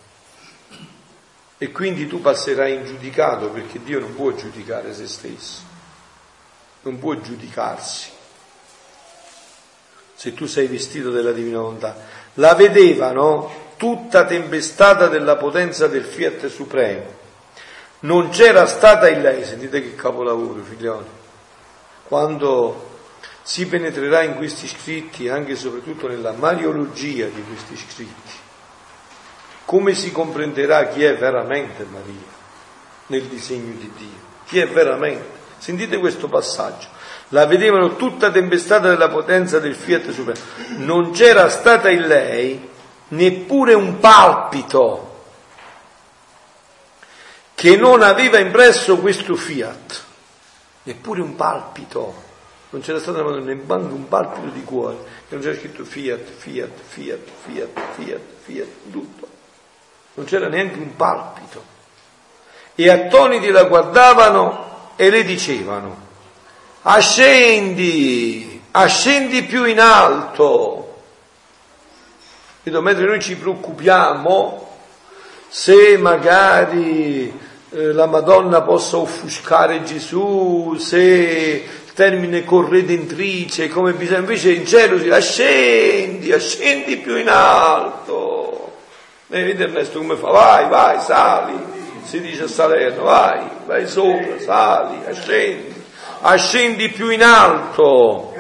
[1.59, 5.61] E quindi tu passerai in giudicato perché Dio non può giudicare se stesso,
[6.83, 8.11] non può giudicarsi.
[10.15, 11.97] Se tu sei vestito della divina volontà.
[12.35, 17.25] La vedevano tutta tempestata della potenza del Fiat Supremo.
[18.01, 21.07] Non c'era stata in lei, sentite che capolavoro, figlioli,
[22.05, 22.95] quando
[23.43, 28.33] si penetrerà in questi scritti, anche e soprattutto nella mariologia di questi scritti,
[29.67, 32.35] come si comprenderà chi è veramente Maria
[33.09, 35.45] nel disegno di Dio, chi è veramente.
[35.59, 36.89] Sentite questo passaggio.
[37.31, 40.39] La vedevano tutta tempestata della potenza del Fiat Supremo.
[40.77, 42.69] Non c'era stata in lei
[43.09, 45.25] neppure un palpito
[47.55, 50.05] che non aveva impresso questo fiat.
[50.85, 52.25] neppure un palpito.
[52.71, 54.97] Non c'era stato neanche un palpito di cuore,
[55.29, 59.26] che non c'era scritto Fiat, Fiat, Fiat, Fiat, Fiat, Fiat, tutto.
[60.17, 61.63] Non c'era neanche un palpito.
[62.75, 65.97] E attoniti la guardavano e le dicevano,
[66.83, 71.03] ascendi, ascendi più in alto.
[72.63, 74.67] Vedo, mentre noi ci preoccupiamo
[75.49, 77.33] se magari
[77.71, 84.99] eh, la Madonna possa offuscare Gesù, se il termine corredentrice, come bisogna, invece in cielo
[84.99, 88.66] si ascendi, ascendi più in alto.
[89.29, 90.29] E vedi Ernesto come fa?
[90.29, 91.59] Vai, vai, sali,
[92.05, 95.83] si dice a Salerno, vai, vai sopra, sali, ascendi,
[96.21, 98.33] ascendi più in alto.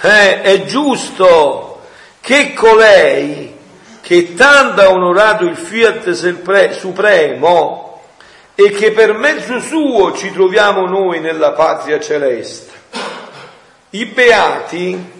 [0.00, 1.82] Eh, è giusto
[2.22, 3.54] che colei
[4.00, 8.00] che tanto ha onorato il Fiat Supremo
[8.54, 12.72] e che per mezzo suo ci troviamo noi nella patria celeste.
[13.90, 15.12] I beati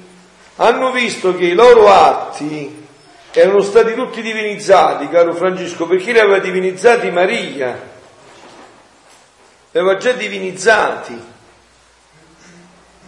[0.57, 2.89] hanno visto che i loro atti
[3.33, 7.81] erano stati tutti divinizzati, caro Francesco, perché li aveva divinizzati Maria,
[9.71, 11.29] li aveva già divinizzati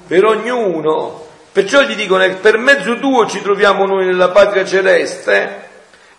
[0.07, 1.27] per ognuno.
[1.51, 5.69] Perciò gli dicono per mezzo tuo ci troviamo noi nella patria celeste,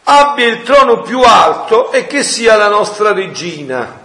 [0.04, 4.02] abbia il trono più alto e che sia la nostra regina.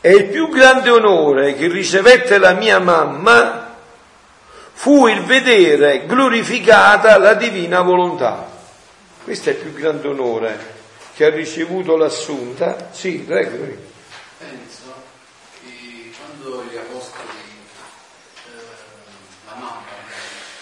[0.00, 3.63] E il più grande onore che ricevette la mia mamma
[4.84, 8.46] fu il vedere glorificata la divina volontà.
[9.24, 10.74] Questo è il più grande onore
[11.14, 12.90] che ha ricevuto l'assunta.
[12.92, 13.64] Sì, prego.
[14.36, 14.92] Penso
[15.62, 17.24] che quando gli apostoli,
[18.44, 18.60] eh,
[19.46, 19.88] la mamma,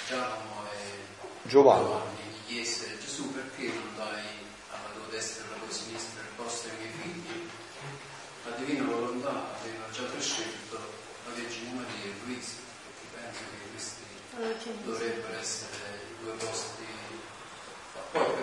[0.07, 1.03] Giacomo e
[1.43, 1.83] Giovanni.
[1.83, 4.23] Giovanni gli chiesero Gesù perché non dai
[4.71, 7.49] alla tua destra e alla tua sinistra il posto ai miei figli,
[8.45, 10.79] la divina volontà aveva già prescelto
[11.27, 14.03] la Vergine Maria e Luisa, perché penso che questi
[14.85, 15.71] dovrebbero essere
[16.21, 16.71] i due posti.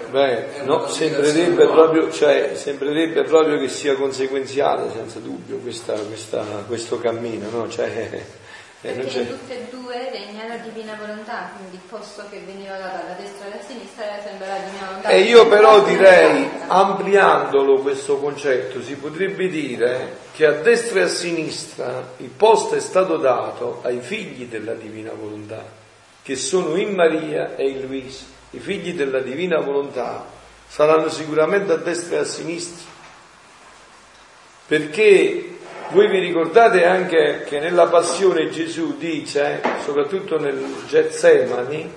[0.10, 7.00] Beh, no, sembrerebbe proprio, cioè, sembrerebbe proprio che sia conseguenziale, senza dubbio, questa, questa, questo
[7.00, 7.70] cammino, no?
[7.70, 7.86] Cioè,
[8.82, 12.24] eh, non Perché c'è- in tutte e due regna la divina volontà, quindi il posto
[12.32, 15.10] che veniva dato alla destra e alla sinistra era sempre la divina volontà.
[15.10, 21.08] E io però direi, ampliandolo questo concetto, si potrebbe dire che a destra e a
[21.08, 25.64] sinistra il posto è stato dato ai figli della divina volontà,
[26.30, 28.24] che sono in Maria e in Luisa.
[28.52, 30.28] I figli della divina volontà
[30.68, 32.88] saranno sicuramente a destra e a sinistra,
[34.68, 35.58] perché
[35.90, 41.92] voi vi ricordate anche che nella passione Gesù dice, soprattutto nel Getsemani,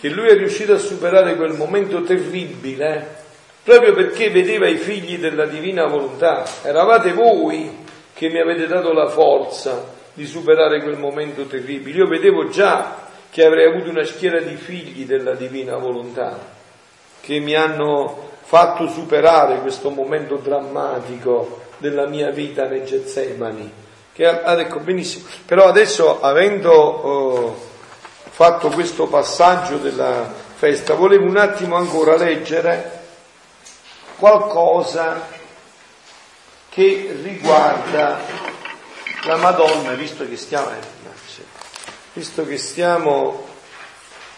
[0.00, 3.16] che lui è riuscito a superare quel momento terribile
[3.62, 6.46] proprio perché vedeva i figli della divina volontà.
[6.62, 11.98] Eravate voi che mi avete dato la forza di superare quel momento terribile.
[11.98, 16.56] Io vedevo già che avrei avuto una schiera di figli della divina volontà
[17.20, 23.70] che mi hanno fatto superare questo momento drammatico della mia vita nei Getsemani.
[24.12, 25.28] Che, ah, ecco, benissimo.
[25.44, 32.96] Però adesso, avendo eh, fatto questo passaggio della festa, volevo un attimo ancora leggere
[34.16, 35.26] qualcosa
[36.70, 38.18] che riguarda
[39.24, 40.70] la Madonna, visto che stiamo.
[42.18, 43.46] Visto che stiamo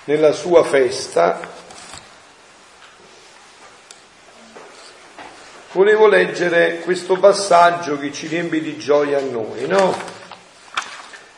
[0.05, 1.41] nella sua festa,
[5.73, 9.97] volevo leggere questo passaggio che ci riempie di gioia a noi, no?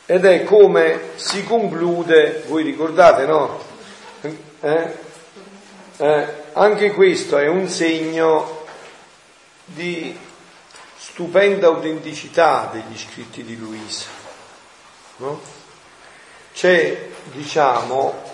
[0.04, 3.62] Ed è come si conclude, voi ricordate, no?
[4.62, 4.96] Eh?
[5.98, 8.64] Eh, anche questo è un segno
[9.64, 10.18] di
[10.96, 14.06] stupenda autenticità degli scritti di Luisa.
[15.18, 15.61] No?
[16.54, 18.30] C'è, diciamo,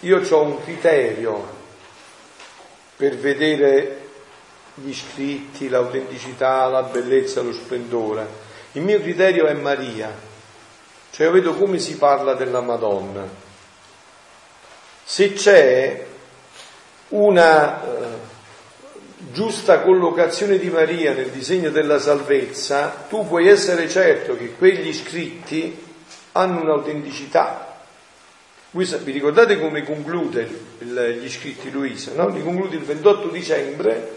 [0.00, 1.60] io ho un criterio
[2.96, 4.00] per vedere
[4.74, 8.26] gli scritti, l'autenticità, la bellezza, lo splendore.
[8.72, 10.10] Il mio criterio è Maria,
[11.10, 13.26] cioè io vedo come si parla della Madonna.
[15.04, 16.06] Se c'è
[17.08, 18.06] una eh,
[19.30, 25.90] giusta collocazione di Maria nel disegno della salvezza, tu puoi essere certo che quegli scritti
[26.32, 27.80] hanno un'autenticità.
[28.70, 32.12] Voi vi ricordate come conclude il- gli scritti Luisa?
[32.14, 32.28] No?
[32.28, 34.16] Li conclude il 28 dicembre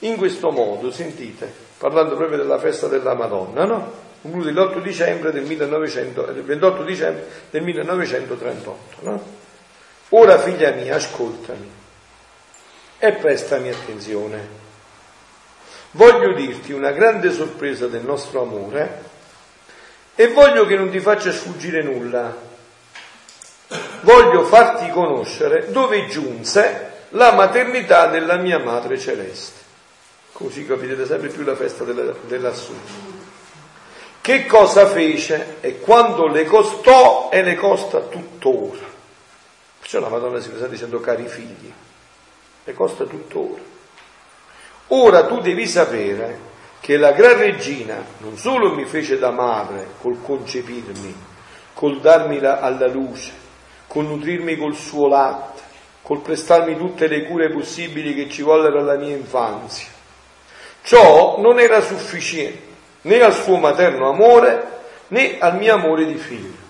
[0.00, 4.04] in questo modo, sentite, parlando proprio della festa della Madonna, no?
[4.20, 9.22] Conclude l'8 dicembre del 1900, il 28 dicembre del 1938, no?
[10.10, 11.70] Ora figlia mia, ascoltami
[12.98, 14.64] e prestami attenzione.
[15.92, 19.14] voglio dirti una grande sorpresa del nostro amore
[20.16, 22.34] e voglio che non ti faccia sfuggire nulla.
[24.00, 29.64] Voglio farti conoscere dove giunse la maternità della mia madre celeste.
[30.32, 33.14] Così capite sempre più la festa della, dell'assunto.
[34.20, 38.84] Che cosa fece e quanto le costò e le costa tuttora.
[39.78, 41.72] Perciò la Madonna si sta dicendo cari figli,
[42.64, 43.62] le costa tuttora.
[44.88, 50.18] Ora tu devi sapere che la gran regina non solo mi fece da madre col
[50.22, 51.14] concepirmi,
[51.72, 53.32] col darmi la, alla luce,
[53.86, 55.62] col nutrirmi col suo latte,
[56.02, 59.88] col prestarmi tutte le cure possibili che ci vollero alla mia infanzia.
[60.82, 62.64] Ciò non era sufficiente
[63.02, 64.74] né al suo materno amore
[65.08, 66.64] né al mio amore di figlio.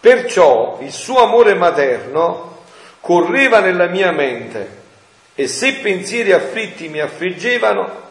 [0.00, 2.62] Perciò il suo amore materno
[3.00, 4.76] correva nella mia mente
[5.34, 8.07] e se pensieri afflitti mi affliggevano,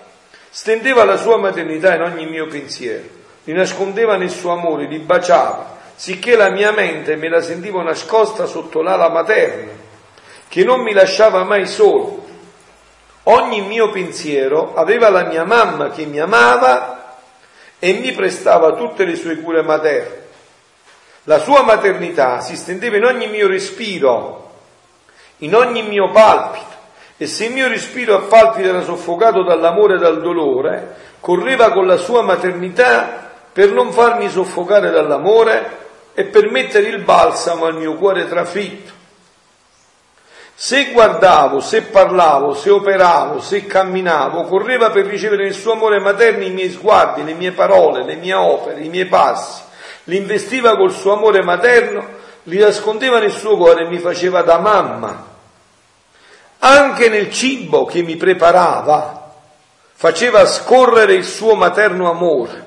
[0.49, 3.03] stendeva la sua maternità in ogni mio pensiero,
[3.43, 8.45] li nascondeva nel suo amore, li baciava, sicché la mia mente me la sentivo nascosta
[8.45, 9.71] sotto l'ala materna,
[10.47, 12.25] che non mi lasciava mai solo.
[13.23, 17.17] Ogni mio pensiero aveva la mia mamma che mi amava
[17.79, 20.25] e mi prestava tutte le sue cure materne.
[21.23, 24.53] La sua maternità si stendeva in ogni mio respiro,
[25.37, 26.76] in ogni mio palpito,
[27.17, 31.87] e se il mio respiro a palpito era soffocato dall'amore e dal dolore, correva con
[31.87, 37.95] la sua maternità per non farmi soffocare dall'amore e per mettere il balsamo al mio
[37.95, 38.93] cuore trafitto.
[40.53, 46.43] Se guardavo, se parlavo, se operavo, se camminavo, correva per ricevere nel suo amore materno
[46.43, 49.65] i miei sguardi, le mie parole, le mie opere, i miei passi
[50.07, 52.05] li investiva col suo amore materno,
[52.43, 55.35] li nascondeva nel suo cuore e mi faceva da mamma.
[56.59, 59.33] Anche nel cibo che mi preparava
[59.93, 62.65] faceva scorrere il suo materno amore.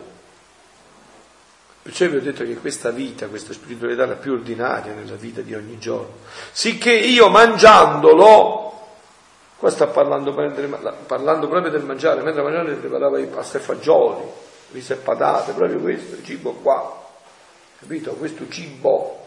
[1.83, 5.41] Perciò vi ho detto che questa vita, questa spiritualità è la più ordinaria nella vita
[5.41, 6.19] di ogni giorno.
[6.53, 8.81] Sicché io mangiandolo,
[9.57, 10.35] qua sta parlando,
[11.07, 14.25] parlando proprio del mangiare, mentre mangiare preparava i pasta e fagioli,
[14.73, 17.09] riso e patate, proprio questo, cibo qua.
[17.79, 18.13] Capito?
[18.13, 19.27] Questo cibo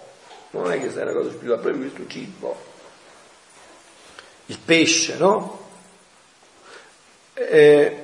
[0.51, 2.71] non è che sia una cosa spirituale, proprio questo cibo.
[4.47, 5.61] Il pesce, no?
[7.33, 8.03] Eh,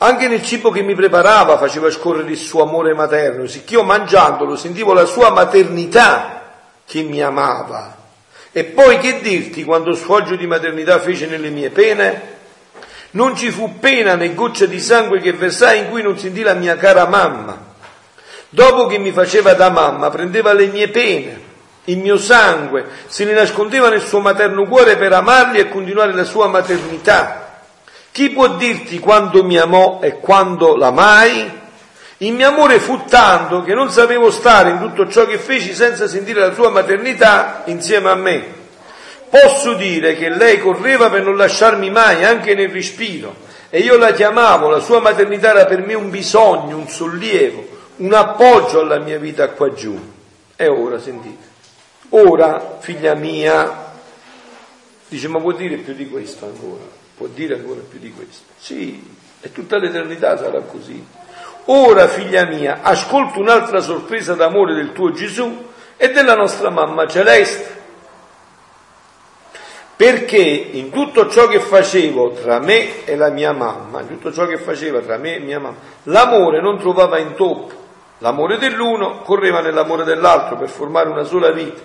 [0.00, 4.54] anche nel cibo che mi preparava faceva scorrere il suo amore materno, sicché io mangiandolo
[4.54, 6.52] sentivo la sua maternità
[6.86, 7.96] che mi amava.
[8.52, 12.36] E poi che dirti quando sfoggio di maternità fece nelle mie pene?
[13.10, 16.54] Non ci fu pena né goccia di sangue che versai in cui non sentì la
[16.54, 17.66] mia cara mamma.
[18.50, 21.40] Dopo che mi faceva da mamma, prendeva le mie pene,
[21.88, 26.24] il mio sangue, se li nascondeva nel suo materno cuore per amarli e continuare la
[26.24, 27.62] sua maternità.
[28.10, 31.56] Chi può dirti quando mi amò e quando l'amai?
[32.18, 36.08] Il mio amore fu tanto che non sapevo stare in tutto ciò che feci senza
[36.08, 38.56] sentire la sua maternità insieme a me.
[39.30, 43.34] Posso dire che lei correva per non lasciarmi mai, anche nel respiro,
[43.70, 47.66] e io la chiamavo, la sua maternità era per me un bisogno, un sollievo,
[47.96, 49.96] un appoggio alla mia vita qua giù.
[50.56, 51.47] E ora, sentite,
[52.10, 53.92] ora, figlia mia,
[55.08, 56.84] dice, ma vuol dire più di questo ancora?
[57.16, 58.44] Può dire ancora più di questo?
[58.58, 59.04] Sì,
[59.40, 61.04] e tutta l'eternità sarà così.
[61.66, 67.76] Ora, figlia mia, ascolta un'altra sorpresa d'amore del tuo Gesù e della nostra mamma celeste.
[69.96, 74.46] Perché in tutto ciò che facevo tra me e la mia mamma, in tutto ciò
[74.46, 77.86] che faceva tra me e mia mamma, l'amore non trovava intoppo
[78.18, 81.80] L'amore dell'uno correva nell'amore dell'altro per formare una sola vita.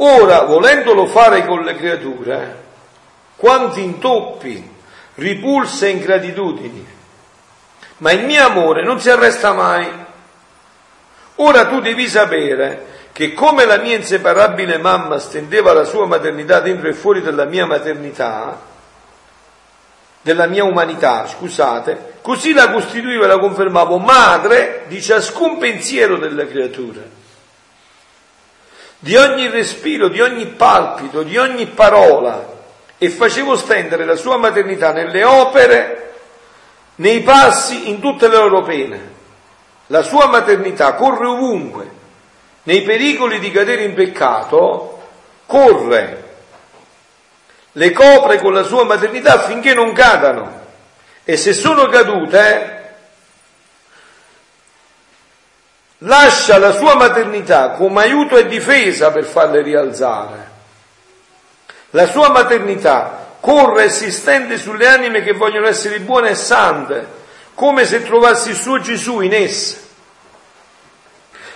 [0.00, 2.62] Ora, volendolo fare con le creature,
[3.36, 4.76] quanti intoppi,
[5.14, 6.86] ripulse e ingratitudini,
[7.98, 9.88] ma il mio amore non si arresta mai.
[11.36, 16.88] Ora tu devi sapere che come la mia inseparabile mamma stendeva la sua maternità dentro
[16.88, 18.60] e fuori della mia maternità,
[20.20, 26.46] della mia umanità, scusate, così la costituivo e la confermavo madre di ciascun pensiero delle
[26.46, 27.10] creature,
[28.98, 32.56] di ogni respiro, di ogni palpito, di ogni parola,
[32.98, 36.12] e facevo stendere la sua maternità nelle opere,
[36.96, 39.16] nei passi, in tutte le loro pene.
[39.86, 41.90] La sua maternità corre ovunque,
[42.64, 45.00] nei pericoli di cadere in peccato,
[45.46, 46.26] corre
[47.72, 50.66] le copre con la sua maternità affinché non cadano.
[51.24, 52.77] E se sono cadute,
[55.98, 60.56] lascia la sua maternità come aiuto e difesa per farle rialzare.
[61.90, 67.06] La sua maternità corre e si stende sulle anime che vogliono essere buone e sante,
[67.54, 69.86] come se trovassi il suo Gesù in esse.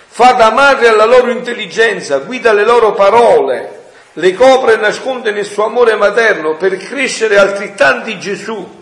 [0.07, 3.81] Fa da madre alla loro intelligenza, guida le loro parole,
[4.13, 8.81] le copre e nasconde nel suo amore materno per crescere altrettanti Gesù.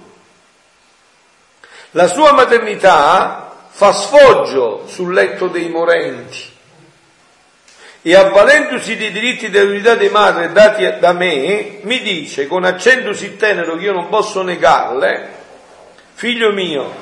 [1.91, 3.51] La sua maternità
[3.82, 6.40] fa sfoggio sul letto dei morenti
[8.03, 13.38] e avvalendosi dei diritti dell'unità di madre dati da me, mi dice con accento sì
[13.38, 15.30] tenero che io non posso negarle,
[16.14, 16.94] figlio mio,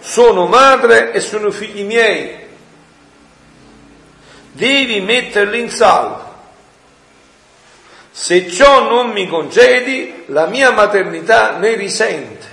[0.00, 2.38] sono madre e sono figli miei,
[4.50, 6.30] devi metterli in salvo.
[8.10, 12.51] Se ciò non mi concedi, la mia maternità ne risente.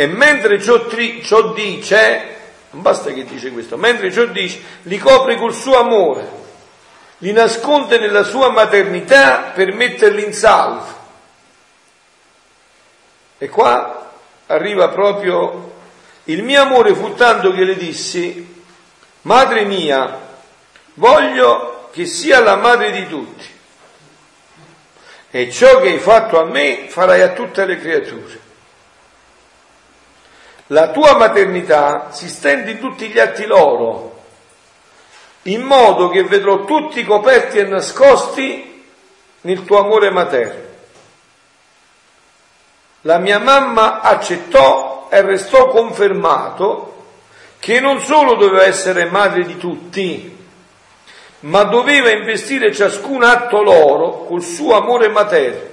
[0.00, 2.36] E mentre ciò, tri, ciò dice,
[2.70, 6.26] non basta che dice questo, mentre ciò dice, li copre col suo amore,
[7.18, 10.86] li nasconde nella sua maternità per metterli in salvo.
[13.36, 14.10] E qua
[14.46, 15.72] arriva proprio
[16.24, 18.64] il mio amore fu tanto che le dissi,
[19.20, 20.18] madre mia,
[20.94, 23.46] voglio che sia la madre di tutti.
[25.30, 28.39] E ciò che hai fatto a me farai a tutte le creature.
[30.72, 34.18] La tua maternità si stende in tutti gli atti loro,
[35.42, 38.84] in modo che vedrò tutti coperti e nascosti
[39.40, 40.68] nel tuo amore materno.
[43.02, 47.06] La mia mamma accettò e restò confermato
[47.58, 50.38] che non solo doveva essere madre di tutti,
[51.40, 55.68] ma doveva investire ciascun atto loro col suo amore materno.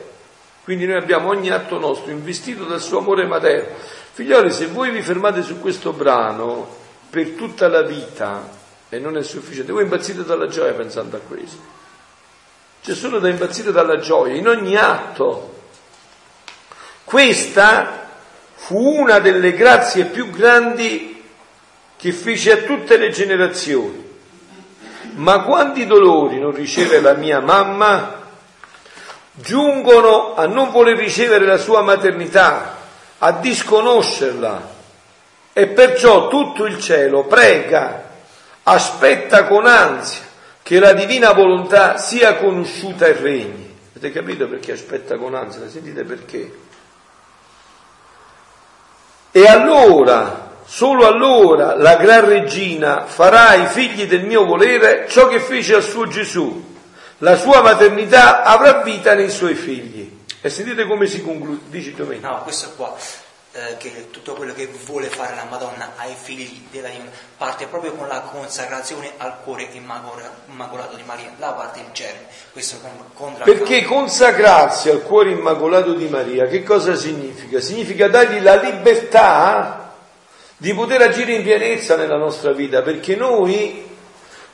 [0.63, 3.75] Quindi noi abbiamo ogni atto nostro investito dal suo amore materno
[4.17, 6.67] Figlioli, se voi vi fermate su questo brano
[7.07, 8.49] per tutta la vita
[8.89, 11.59] e non è sufficiente, voi impazzite dalla gioia pensando a questo.
[12.81, 15.59] C'è solo da impazzire dalla gioia in ogni atto.
[17.03, 18.09] Questa
[18.55, 21.23] fu una delle grazie più grandi
[21.95, 24.03] che fece a tutte le generazioni.
[25.17, 28.19] Ma quanti dolori non riceve la mia mamma
[29.33, 32.76] giungono a non voler ricevere la sua maternità,
[33.19, 34.75] a disconoscerla
[35.53, 38.09] e perciò tutto il cielo prega,
[38.63, 40.25] aspetta con ansia
[40.61, 43.75] che la divina volontà sia conosciuta e regni.
[43.91, 45.67] Avete capito perché aspetta con ansia?
[45.69, 46.51] Sentite perché?
[49.31, 55.39] E allora, solo allora, la gran regina farà ai figli del mio volere ciò che
[55.39, 56.75] fece al suo Gesù.
[57.19, 60.16] La sua maternità avrà vita nei suoi figli.
[60.41, 62.27] E sentite come si conclude, dici Domenico.
[62.27, 62.95] No, questo qua,
[63.53, 67.93] eh, che tutto quello che vuole fare la Madonna ai figli della Divina parte proprio
[67.93, 72.27] con la consacrazione al cuore immacolato di Maria, là parte il germe.
[72.51, 72.77] Questo
[73.13, 73.45] contra...
[73.45, 77.59] Perché consacrarsi al cuore immacolato di Maria, che cosa significa?
[77.59, 79.93] Significa dargli la libertà
[80.55, 83.85] di poter agire in pienezza nella nostra vita, perché noi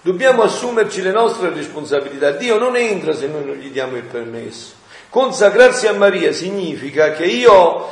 [0.02, 2.32] dobbiamo assumerci le nostre responsabilità.
[2.32, 4.82] Dio non entra se noi non gli diamo il permesso.
[5.14, 7.88] Consacrarsi a Maria significa che io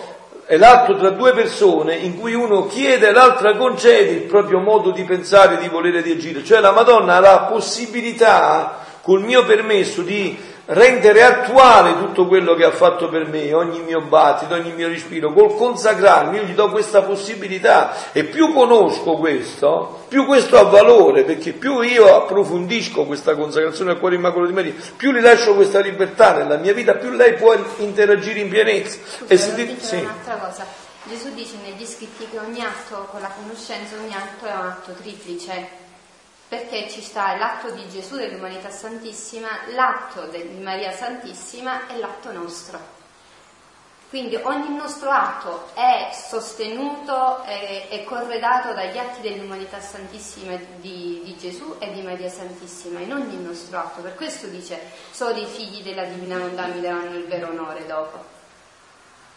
[0.48, 4.90] è l'atto tra due persone in cui uno chiede e l'altra concede il proprio modo
[4.90, 6.44] di pensare, di volere, di agire.
[6.44, 10.36] Cioè la Madonna ha la possibilità, col mio permesso, di
[10.72, 15.34] rendere attuale tutto quello che ha fatto per me, ogni mio battito, ogni mio respiro,
[15.34, 21.24] col consacrarmi, io gli do questa possibilità e più conosco questo, più questo ha valore,
[21.24, 25.82] perché più io approfondisco questa consacrazione al cuore immacolato di Maria, più gli lascio questa
[25.82, 29.00] libertà nella mia vita, più lei può interagire in pienezza.
[29.04, 29.78] Scusa, e se ti...
[29.80, 29.96] sì.
[29.96, 30.66] un'altra cosa.
[31.04, 34.92] Gesù dice negli scritti che ogni atto con la conoscenza, ogni atto è un atto
[34.94, 35.81] triplice
[36.52, 42.78] perché ci sta l'atto di Gesù dell'umanità santissima, l'atto di Maria Santissima e l'atto nostro.
[44.10, 51.78] Quindi ogni nostro atto è sostenuto e corredato dagli atti dell'umanità santissima di, di, Gesù
[51.80, 54.02] e di Maria Santissima, in ogni nostro atto.
[54.02, 54.78] Per questo dice,
[55.10, 58.40] solo i figli della Divina Volontà mi daranno il vero onore dopo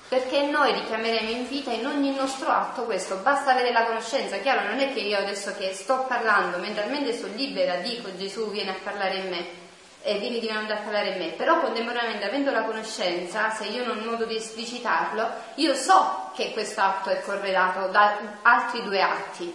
[0.09, 4.68] perché noi richiameremo in vita in ogni nostro atto questo, basta avere la conoscenza, chiaro,
[4.68, 8.76] non è che io adesso che sto parlando, mentalmente sono libera, dico Gesù viene a
[8.82, 9.62] parlare in me.
[10.06, 14.05] E vieni di a parlare in me, però contemporaneamente avendo la conoscenza, se io non
[14.05, 19.55] modo di esplicitarlo, io so che questo atto è corredato da altri due atti.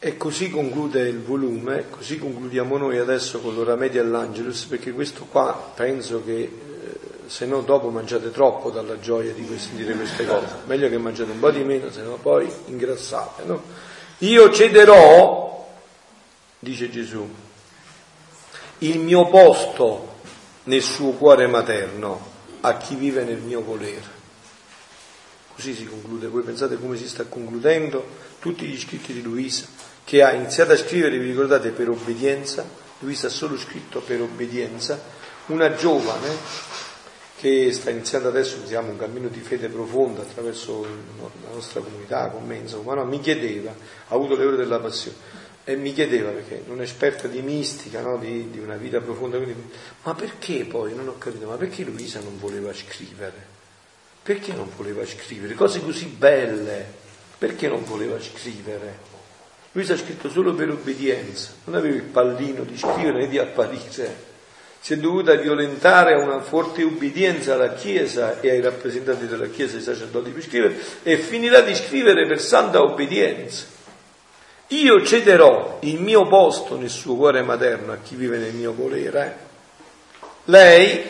[0.00, 5.26] E così conclude il volume, così concludiamo noi adesso con l'ora media all'Angelus, perché questo
[5.26, 6.69] qua penso che
[7.30, 10.62] se no dopo mangiate troppo dalla gioia di sentire queste cose.
[10.66, 13.44] Meglio che mangiate un po' di meno, se no poi ingrassate.
[13.44, 13.62] No?
[14.18, 15.72] Io cederò,
[16.58, 17.24] dice Gesù,
[18.78, 20.16] il mio posto
[20.64, 22.20] nel suo cuore materno
[22.62, 24.18] a chi vive nel mio volere.
[25.54, 28.04] Così si conclude, voi pensate come si sta concludendo
[28.40, 29.66] tutti gli scritti di Luisa,
[30.02, 35.00] che ha iniziato a scrivere, vi ricordate, per obbedienza, Luisa ha solo scritto per obbedienza,
[35.46, 36.88] una giovane
[37.40, 42.46] che sta iniziando adesso diciamo, un cammino di fede profonda attraverso la nostra comunità, con
[42.46, 43.06] me, insomma, no?
[43.06, 45.16] mi chiedeva, ha avuto le ore della passione,
[45.64, 48.18] e mi chiedeva, perché non è esperta di mistica, no?
[48.18, 49.54] di, di, una vita profonda, quindi,
[50.02, 53.46] ma perché poi, non ho capito, ma perché Luisa non voleva scrivere?
[54.22, 55.54] Perché non voleva scrivere?
[55.54, 56.84] Cose così belle,
[57.38, 58.98] perché non voleva scrivere?
[59.72, 64.28] Luisa ha scritto solo per obbedienza, non aveva il pallino di scrivere né di apparire.
[64.82, 69.82] Si è dovuta violentare una forte obbedienza alla Chiesa e ai rappresentanti della Chiesa, ai
[69.82, 73.66] sacerdoti per scrivere, e finirà di scrivere per santa obbedienza.
[74.68, 79.48] Io cederò il mio posto nel suo cuore materno a chi vive nel mio volere.
[80.44, 81.02] Lei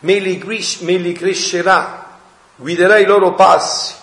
[0.00, 0.42] me li,
[0.80, 2.20] me li crescerà,
[2.56, 3.94] guiderà i loro passi,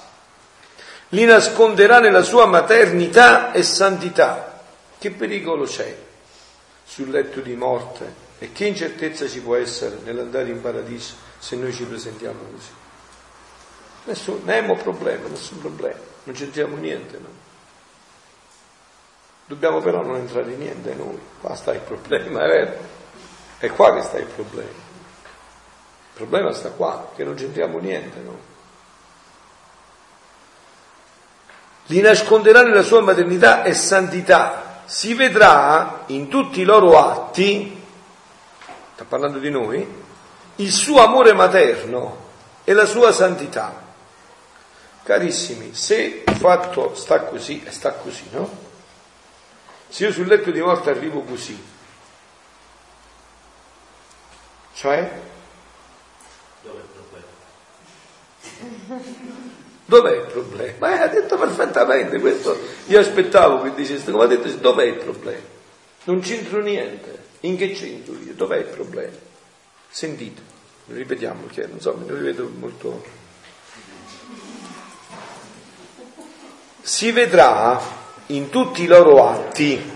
[1.10, 4.64] li nasconderà nella sua maternità e santità.
[4.98, 5.96] Che pericolo c'è
[6.92, 11.72] sul letto di morte e che incertezza ci può essere nell'andare in paradiso se noi
[11.72, 12.70] ci presentiamo così?
[14.04, 17.18] Nessun, nemo problema, nessun problema, non c'entriamo niente.
[17.18, 17.30] No?
[19.46, 22.78] Dobbiamo però non entrare in niente noi, qua sta il problema, è vero?
[23.60, 24.70] È qua che sta il problema.
[24.70, 28.38] Il problema sta qua, che non c'entriamo niente, no?
[31.86, 34.71] Li nasconderà nella sua maternità e santità.
[34.92, 37.82] Si vedrà in tutti i loro atti,
[38.94, 39.88] sta parlando di noi,
[40.58, 42.18] il suo amore materno
[42.66, 43.74] e la sua santità.
[45.04, 48.50] Carissimi, se il fatto sta così e sta così, no?
[49.88, 51.58] Se io sul letto di morte arrivo così,
[54.74, 55.22] cioè
[59.92, 60.94] Dov'è il problema?
[60.94, 62.58] Eh, ha detto perfettamente questo.
[62.86, 65.42] Io aspettavo che dicesse, come ha detto, dov'è il problema?
[66.06, 67.24] Non c'entro niente.
[67.42, 68.32] In che c'entro io?
[68.34, 69.18] Dov'è il problema?
[69.90, 70.42] Sentite,
[70.88, 73.04] ripetiamo perché non so, me lo rivedo molto.
[76.82, 77.78] Si vedrà
[78.28, 79.92] in tutti i loro atti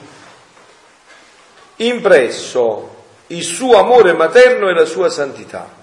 [1.77, 5.73] impresso il suo amore materno e la sua santità.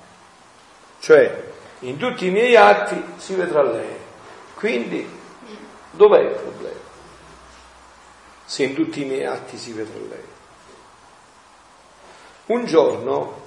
[1.00, 1.44] Cioè,
[1.78, 4.00] in tutti i miei atti si vedrà lei.
[4.62, 5.04] Quindi
[5.90, 6.78] dov'è il problema?
[8.44, 10.24] Se in tutti i miei atti si vedrà lei.
[12.46, 13.42] Un giorno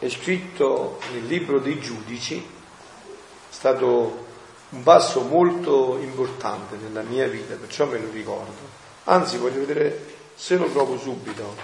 [0.00, 4.26] è scritto nel libro dei giudici, è stato
[4.70, 8.56] un passo molto importante nella mia vita, perciò me lo ricordo.
[9.04, 11.54] Anzi, voglio vedere se lo trovo subito.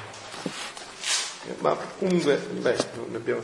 [1.59, 3.43] Ma comunque, beh, non abbiamo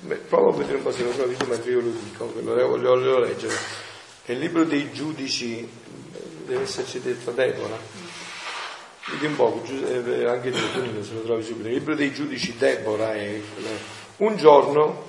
[0.00, 2.68] Beh, provo a vedere un po' se lo trovi tu mentre io lo dico, lo
[2.68, 3.87] voglio leggere.
[4.28, 5.66] Nel libro dei giudici
[6.44, 7.78] deve esserci detta Deborah.
[9.06, 11.68] Vedi un po', eh, anche tu, Tonino, se lo trovi subito.
[11.68, 13.40] Nel libro dei giudici Deborah è
[14.18, 15.06] un giorno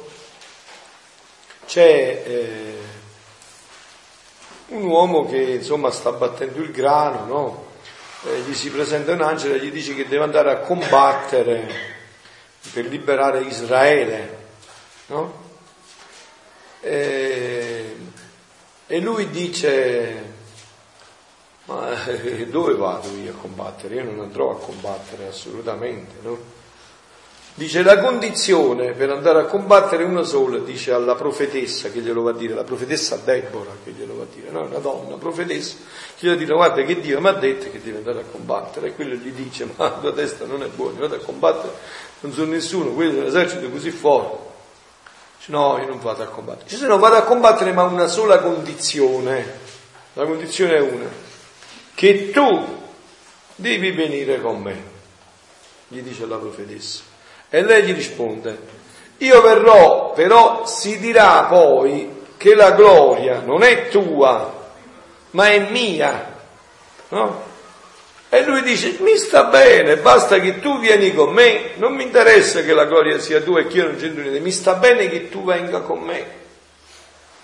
[1.66, 2.78] c'è eh,
[4.68, 7.66] un uomo che insomma sta battendo il grano, no?
[8.24, 11.68] eh, gli si presenta un angelo e gli dice che deve andare a combattere
[12.72, 14.38] per liberare Israele
[15.08, 15.48] no?
[16.80, 17.69] E,
[18.92, 20.34] e lui dice,
[21.66, 21.94] ma
[22.48, 23.94] dove vado io a combattere?
[23.94, 26.38] Io non andrò a combattere assolutamente, no?
[27.54, 32.32] Dice la condizione per andare a combattere una sola, dice alla profetessa che glielo va
[32.32, 34.64] a dire, la profetessa Deborah che glielo va a dire, no?
[34.64, 35.76] Una donna, profetessa,
[36.18, 38.24] che gli va a dire guarda che Dio mi ha detto che deve andare a
[38.32, 41.74] combattere e quello gli dice ma la tua testa non è buona, vado a combattere,
[42.22, 44.49] non sono nessuno, quello è un esercito così forte.
[45.48, 46.70] No, io non vado a combattere.
[46.70, 49.68] Se no vado a combattere ma una sola condizione.
[50.14, 51.10] La condizione è una.
[51.96, 52.78] Che tu
[53.56, 54.84] devi venire con me,
[55.88, 57.02] gli dice la profetessa.
[57.50, 58.58] E lei gli risponde,
[59.18, 64.72] io verrò, però si dirà poi che la gloria non è tua,
[65.32, 66.38] ma è mia.
[67.10, 67.48] No?
[68.32, 72.62] E lui dice, mi sta bene, basta che tu vieni con me, non mi interessa
[72.62, 75.30] che la gloria sia tua e che io non c'entro niente, mi sta bene che
[75.30, 76.26] tu venga con me,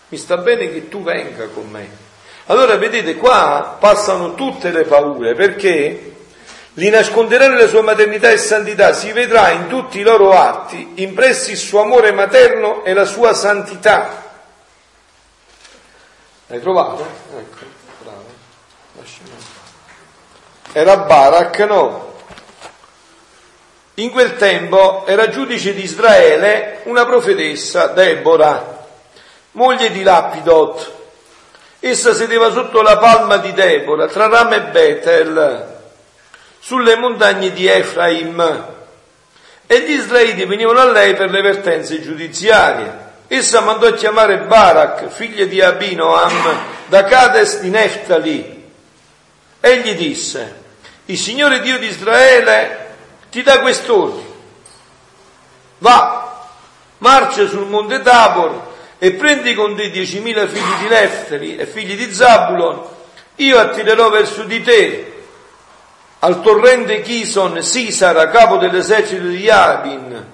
[0.10, 2.04] mi sta bene che tu venga con me.
[2.46, 6.14] Allora vedete qua passano tutte le paure perché
[6.74, 11.52] li nasconderà nella sua maternità e santità, si vedrà in tutti i loro atti impressi
[11.52, 14.24] il suo amore materno e la sua santità.
[16.48, 17.08] Hai trovato?
[17.36, 17.66] Ecco,
[18.04, 18.26] bravo.
[19.00, 19.45] Lasciami.
[20.78, 22.16] Era Barak, no?
[23.94, 28.86] In quel tempo era giudice di Israele una profetessa, Deborah,
[29.52, 30.92] moglie di Lapidot.
[31.80, 35.80] Essa sedeva sotto la palma di Deborah, tra Ram e Betel,
[36.60, 38.66] sulle montagne di Efraim,
[39.68, 43.04] e gli israeliti venivano a lei per le vertenze giudiziarie.
[43.28, 46.58] Essa mandò a chiamare Barak, figlio di Abinoam,
[46.88, 48.72] da Cades di Neftali.
[49.62, 50.64] Egli disse,
[51.06, 52.96] il Signore Dio di Israele
[53.30, 54.34] ti dà quest'ordine.
[55.80, 56.48] Va,
[57.00, 62.12] marcia sul monte Tabor e prendi con te diecimila figli di Neftali e figli di
[62.14, 62.82] Zabulon.
[63.36, 65.24] Io attirerò verso di te
[66.20, 70.26] al torrente Chison Sisara, capo dell'esercito di Yabin,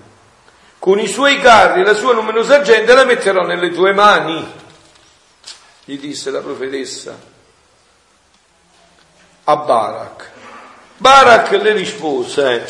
[0.79, 4.59] con i suoi carri e la sua numerosa gente la metterò nelle tue mani,
[5.83, 7.17] gli disse la profetessa
[9.43, 10.30] a Barak.
[11.01, 12.63] Barak le rispose,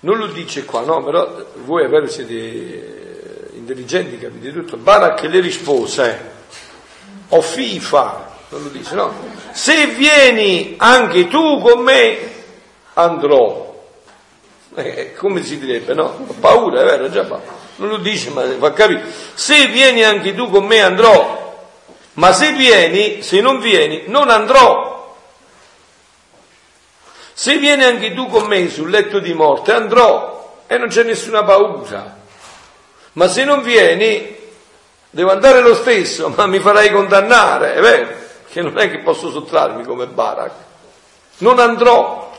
[0.00, 4.76] non lo dice qua, no, però voi avete siete intelligenti, capite tutto.
[4.76, 6.30] Barak le rispose,
[7.28, 9.10] o FIFA, non lo dice, no?
[9.52, 12.18] Se vieni anche tu con me,
[12.92, 13.64] andrò.
[14.74, 16.26] Eh, come si direbbe, no?
[16.26, 17.40] Ho paura, è vero, già fa.
[17.76, 19.02] Non lo dice, ma fa capire.
[19.32, 21.70] Se vieni anche tu con me, andrò.
[22.12, 24.95] Ma se vieni, se non vieni, non andrò.
[27.38, 31.44] Se vieni anche tu con me sul letto di morte, andrò e non c'è nessuna
[31.44, 32.16] paura.
[33.12, 34.34] Ma se non vieni,
[35.10, 38.08] devo andare lo stesso, ma mi farai condannare, è vero?
[38.48, 40.52] che non è che posso sottrarmi come Barak.
[41.38, 42.32] Non andrò.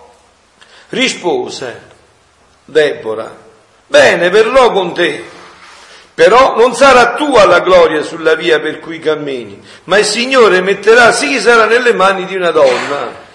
[0.89, 1.81] Rispose
[2.65, 3.35] Deborah,
[3.85, 5.23] bene, verrò con te,
[6.15, 11.11] però non sarà tua la gloria sulla via per cui cammini, ma il Signore metterà
[11.11, 13.25] Sisara nelle mani di una donna.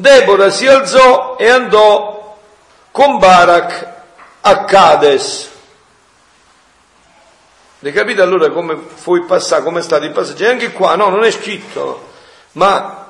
[0.00, 2.38] Deborah si alzò e andò
[2.90, 3.88] con Barak
[4.40, 5.48] a Cades
[7.82, 10.44] le capite allora come fu il passaggio, come è stato il passaggio?
[10.44, 12.08] E anche qua, no, non è scritto,
[12.52, 13.06] ma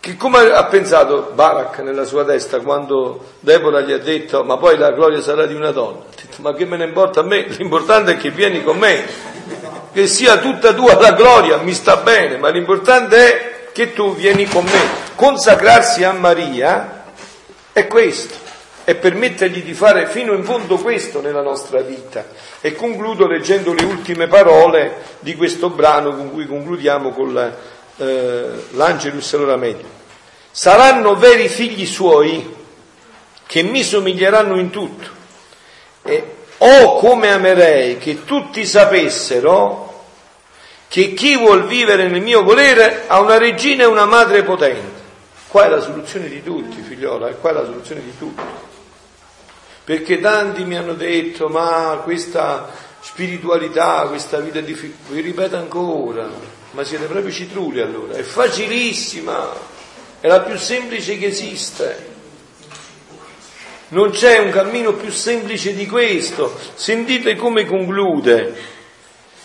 [0.00, 4.76] che come ha pensato Barak nella sua testa quando Deborah gli ha detto ma poi
[4.76, 6.00] la gloria sarà di una donna?
[6.00, 7.42] Ha detto ma che me ne importa a me?
[7.46, 9.06] L'importante è che vieni con me,
[9.92, 14.46] che sia tutta tua la gloria, mi sta bene, ma l'importante è che tu vieni
[14.46, 15.00] con me.
[15.14, 17.04] Consacrarsi a Maria
[17.72, 18.50] è questo
[18.84, 22.26] e permettergli di fare fino in fondo questo nella nostra vita.
[22.60, 27.56] E concludo leggendo le ultime parole di questo brano con cui concludiamo con la,
[27.96, 29.86] eh, l'Angelus l'ora media.
[30.50, 32.54] Saranno veri figli suoi
[33.46, 35.20] che mi somiglieranno in tutto.
[36.02, 39.91] E oh come amerei che tutti sapessero
[40.92, 45.00] che chi vuol vivere nel mio volere ha una regina e una madre potente.
[45.48, 48.42] Qua è la soluzione di tutti, figliola, e qua è la soluzione di tutti
[49.84, 52.70] perché tanti mi hanno detto ma questa
[53.00, 54.74] spiritualità, questa vita di...
[54.74, 56.30] Vi ripeto ancora,
[56.70, 59.52] ma siete proprio citrulli allora, è facilissima,
[60.20, 62.10] è la più semplice che esiste.
[63.88, 66.58] Non c'è un cammino più semplice di questo.
[66.74, 68.71] Sentite come conclude.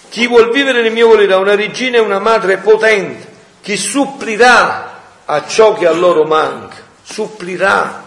[0.09, 5.01] Chi vuol vivere nel mio volere ha una regina e una madre potente che supplirà
[5.25, 6.77] a ciò che a loro manca.
[7.03, 8.05] Supplirà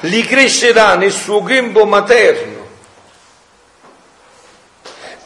[0.00, 2.68] li crescerà nel suo grembo materno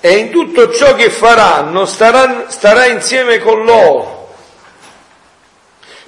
[0.01, 4.35] e in tutto ciò che faranno starà, starà insieme con loro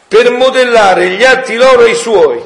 [0.09, 2.43] per modellare gli atti loro e i suoi,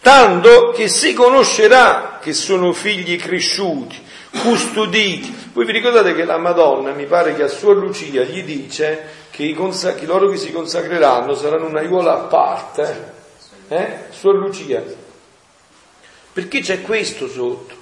[0.00, 4.00] tanto che si conoscerà che sono figli cresciuti,
[4.40, 5.50] custoditi.
[5.52, 9.44] Voi vi ricordate che la Madonna, mi pare che a Suor Lucia gli dice che,
[9.44, 13.20] i consac- che loro che si consacreranno saranno una aiuola a parte
[13.68, 14.04] eh?
[14.10, 14.82] Suor Lucia.
[16.32, 17.74] Perché c'è questo sotto,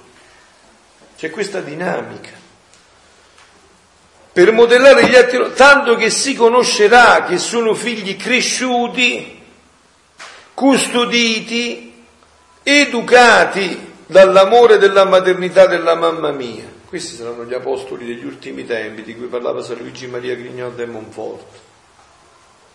[1.17, 2.39] c'è questa dinamica.
[4.33, 9.41] Per modellare gli atti, tanto che si conoscerà che sono figli cresciuti,
[10.53, 12.05] custoditi,
[12.63, 16.65] educati dall'amore della maternità della mamma mia.
[16.85, 20.85] Questi saranno gli apostoli degli ultimi tempi di cui parlava San Luigi Maria Grignot e
[20.85, 21.45] Monfort.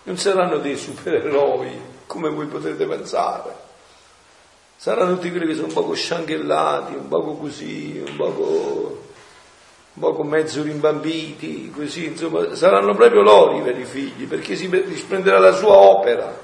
[0.04, 3.64] Non saranno dei supereroi, come voi potrete pensare.
[4.76, 9.02] Saranno tutti quelli che sono un poco scianghellati, un poco così, un poco,
[9.92, 15.38] un poco mezzo rimbambiti, così, insomma, saranno proprio loro i veri figli, perché si risprenderà
[15.38, 16.34] la sua opera,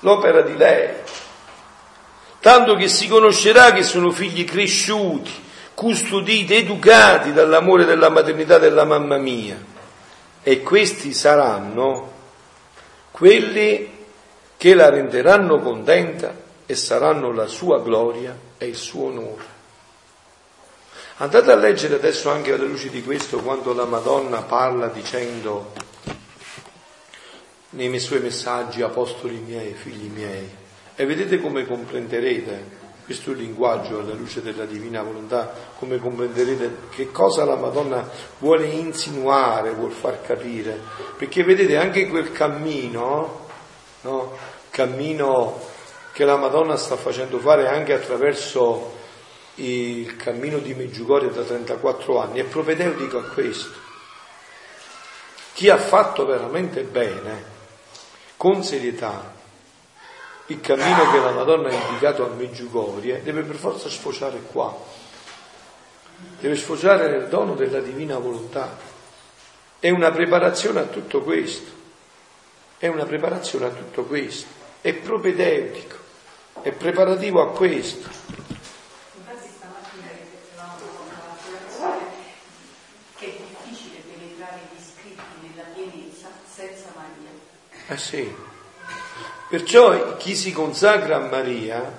[0.00, 0.90] l'opera di lei.
[2.42, 5.30] Tanto che si conoscerà che sono figli cresciuti,
[5.74, 9.56] custoditi, educati dall'amore della maternità della mamma mia.
[10.42, 12.10] E questi saranno
[13.12, 14.06] quelli
[14.56, 16.34] che la renderanno contenta
[16.66, 19.44] e saranno la sua gloria e il suo onore.
[21.18, 25.70] Andate a leggere adesso anche alla luce di questo quando la Madonna parla dicendo
[27.70, 30.60] nei suoi messaggi apostoli miei, figli miei,
[30.94, 37.44] e vedete come comprenderete questo linguaggio alla luce della divina volontà, come comprenderete che cosa
[37.44, 38.08] la Madonna
[38.38, 40.78] vuole insinuare, vuol far capire,
[41.16, 43.48] perché vedete anche quel cammino,
[44.02, 44.36] no?
[44.70, 45.60] cammino
[46.12, 49.00] che la Madonna sta facendo fare anche attraverso
[49.56, 53.80] il cammino di Meggiugorie da 34 anni, è propedeutico a questo.
[55.54, 57.44] Chi ha fatto veramente bene,
[58.36, 59.31] con serietà,
[60.46, 64.76] il cammino che la Madonna ha indicato a Meggiugorie deve per forza sfociare qua,
[66.40, 68.76] deve sfociare nel dono della divina volontà.
[69.78, 71.70] È una preparazione a tutto questo,
[72.78, 74.46] è una preparazione a tutto questo,
[74.80, 75.96] è propedeutico,
[76.62, 78.08] è preparativo a questo.
[79.16, 80.08] Infatti stamattina
[83.16, 87.30] che è difficile penetrare gli scritti nella pienezza senza Maria.
[87.88, 88.50] Eh sì.
[89.52, 91.98] Perciò chi si consacra a Maria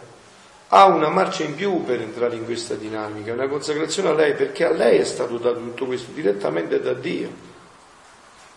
[0.69, 4.65] ha una marcia in più per entrare in questa dinamica, una consacrazione a lei, perché
[4.65, 7.30] a lei è stato dato tutto questo direttamente da Dio.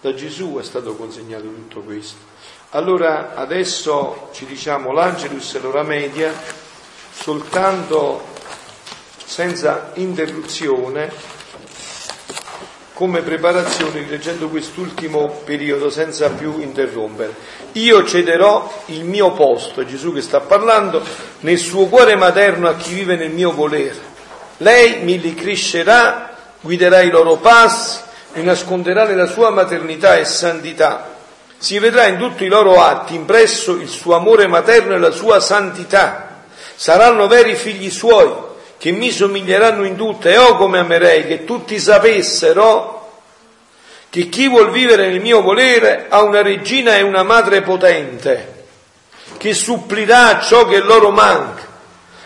[0.01, 2.17] Da Gesù è stato consegnato tutto questo.
[2.71, 6.33] Allora adesso ci diciamo l'Angelus e l'ora media
[7.13, 8.25] soltanto
[9.27, 11.13] senza interruzione
[12.97, 17.35] come preparazione rileggendo quest'ultimo periodo senza più interrompere.
[17.73, 21.03] Io cederò il mio posto, Gesù che sta parlando,
[21.41, 24.01] nel suo cuore materno a chi vive nel mio volere.
[24.57, 28.01] Lei mi li crescerà, guiderà i loro passi,
[28.33, 31.17] mi nasconderà nella sua maternità e santità.
[31.59, 35.39] Si vedrà in tutti i loro atti impresso il suo amore materno e la sua
[35.41, 36.45] santità.
[36.75, 38.55] Saranno veri figli suoi
[38.87, 43.15] che mi somiglieranno in tutto e oh come amerei che tutti sapessero
[44.09, 48.67] che chi vuol vivere nel mio volere ha una regina e una madre potente
[49.39, 51.67] che supplirà ciò che loro manca,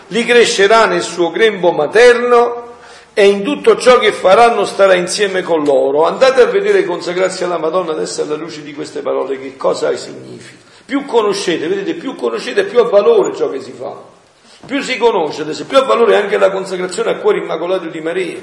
[0.09, 2.75] li crescerà nel suo grembo materno
[3.15, 6.05] e in tutto ciò che faranno starà insieme con loro.
[6.05, 10.63] Andate a vedere consacrarsi alla Madonna adesso alla luce di queste parole che cosa significa.
[10.85, 14.19] Più conoscete, vedete, più conoscete più ha valore ciò che si fa.
[14.67, 18.39] Più si conosce, più ha valore anche la consacrazione al cuore immacolato di Maria.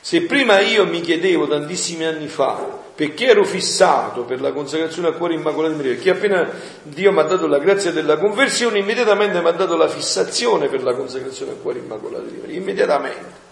[0.00, 5.16] Se prima io mi chiedevo tantissimi anni fa perché ero fissato per la consacrazione al
[5.16, 6.50] cuore immacolato di Maria, perché appena
[6.82, 10.82] Dio mi ha dato la grazia della conversione, immediatamente mi ha dato la fissazione per
[10.82, 13.44] la consacrazione al cuore immacolato di Maria, immediatamente.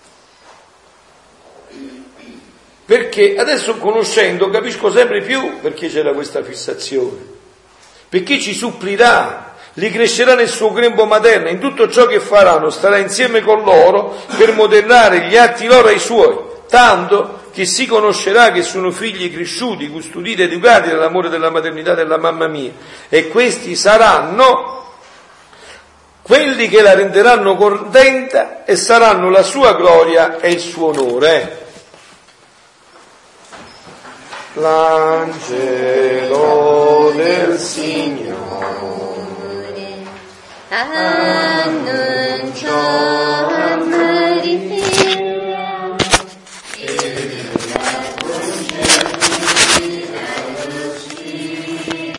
[2.86, 7.20] Perché adesso conoscendo capisco sempre più perché c'era questa fissazione,
[8.08, 12.98] perché ci supplirà li crescerà nel suo grembo materno, in tutto ciò che faranno starà
[12.98, 16.38] insieme con loro per modellare gli atti loro ai suoi,
[16.68, 22.46] tanto che si conoscerà che sono figli cresciuti, custoditi, educati dall'amore della maternità della mamma
[22.46, 22.70] mia,
[23.08, 24.82] e questi saranno
[26.22, 31.62] quelli che la renderanno contenta e saranno la sua gloria e il suo onore.
[34.54, 35.12] L'angelo
[37.14, 39.03] del Signore
[40.76, 42.68] 안눈 저
[43.48, 44.73] 하늘이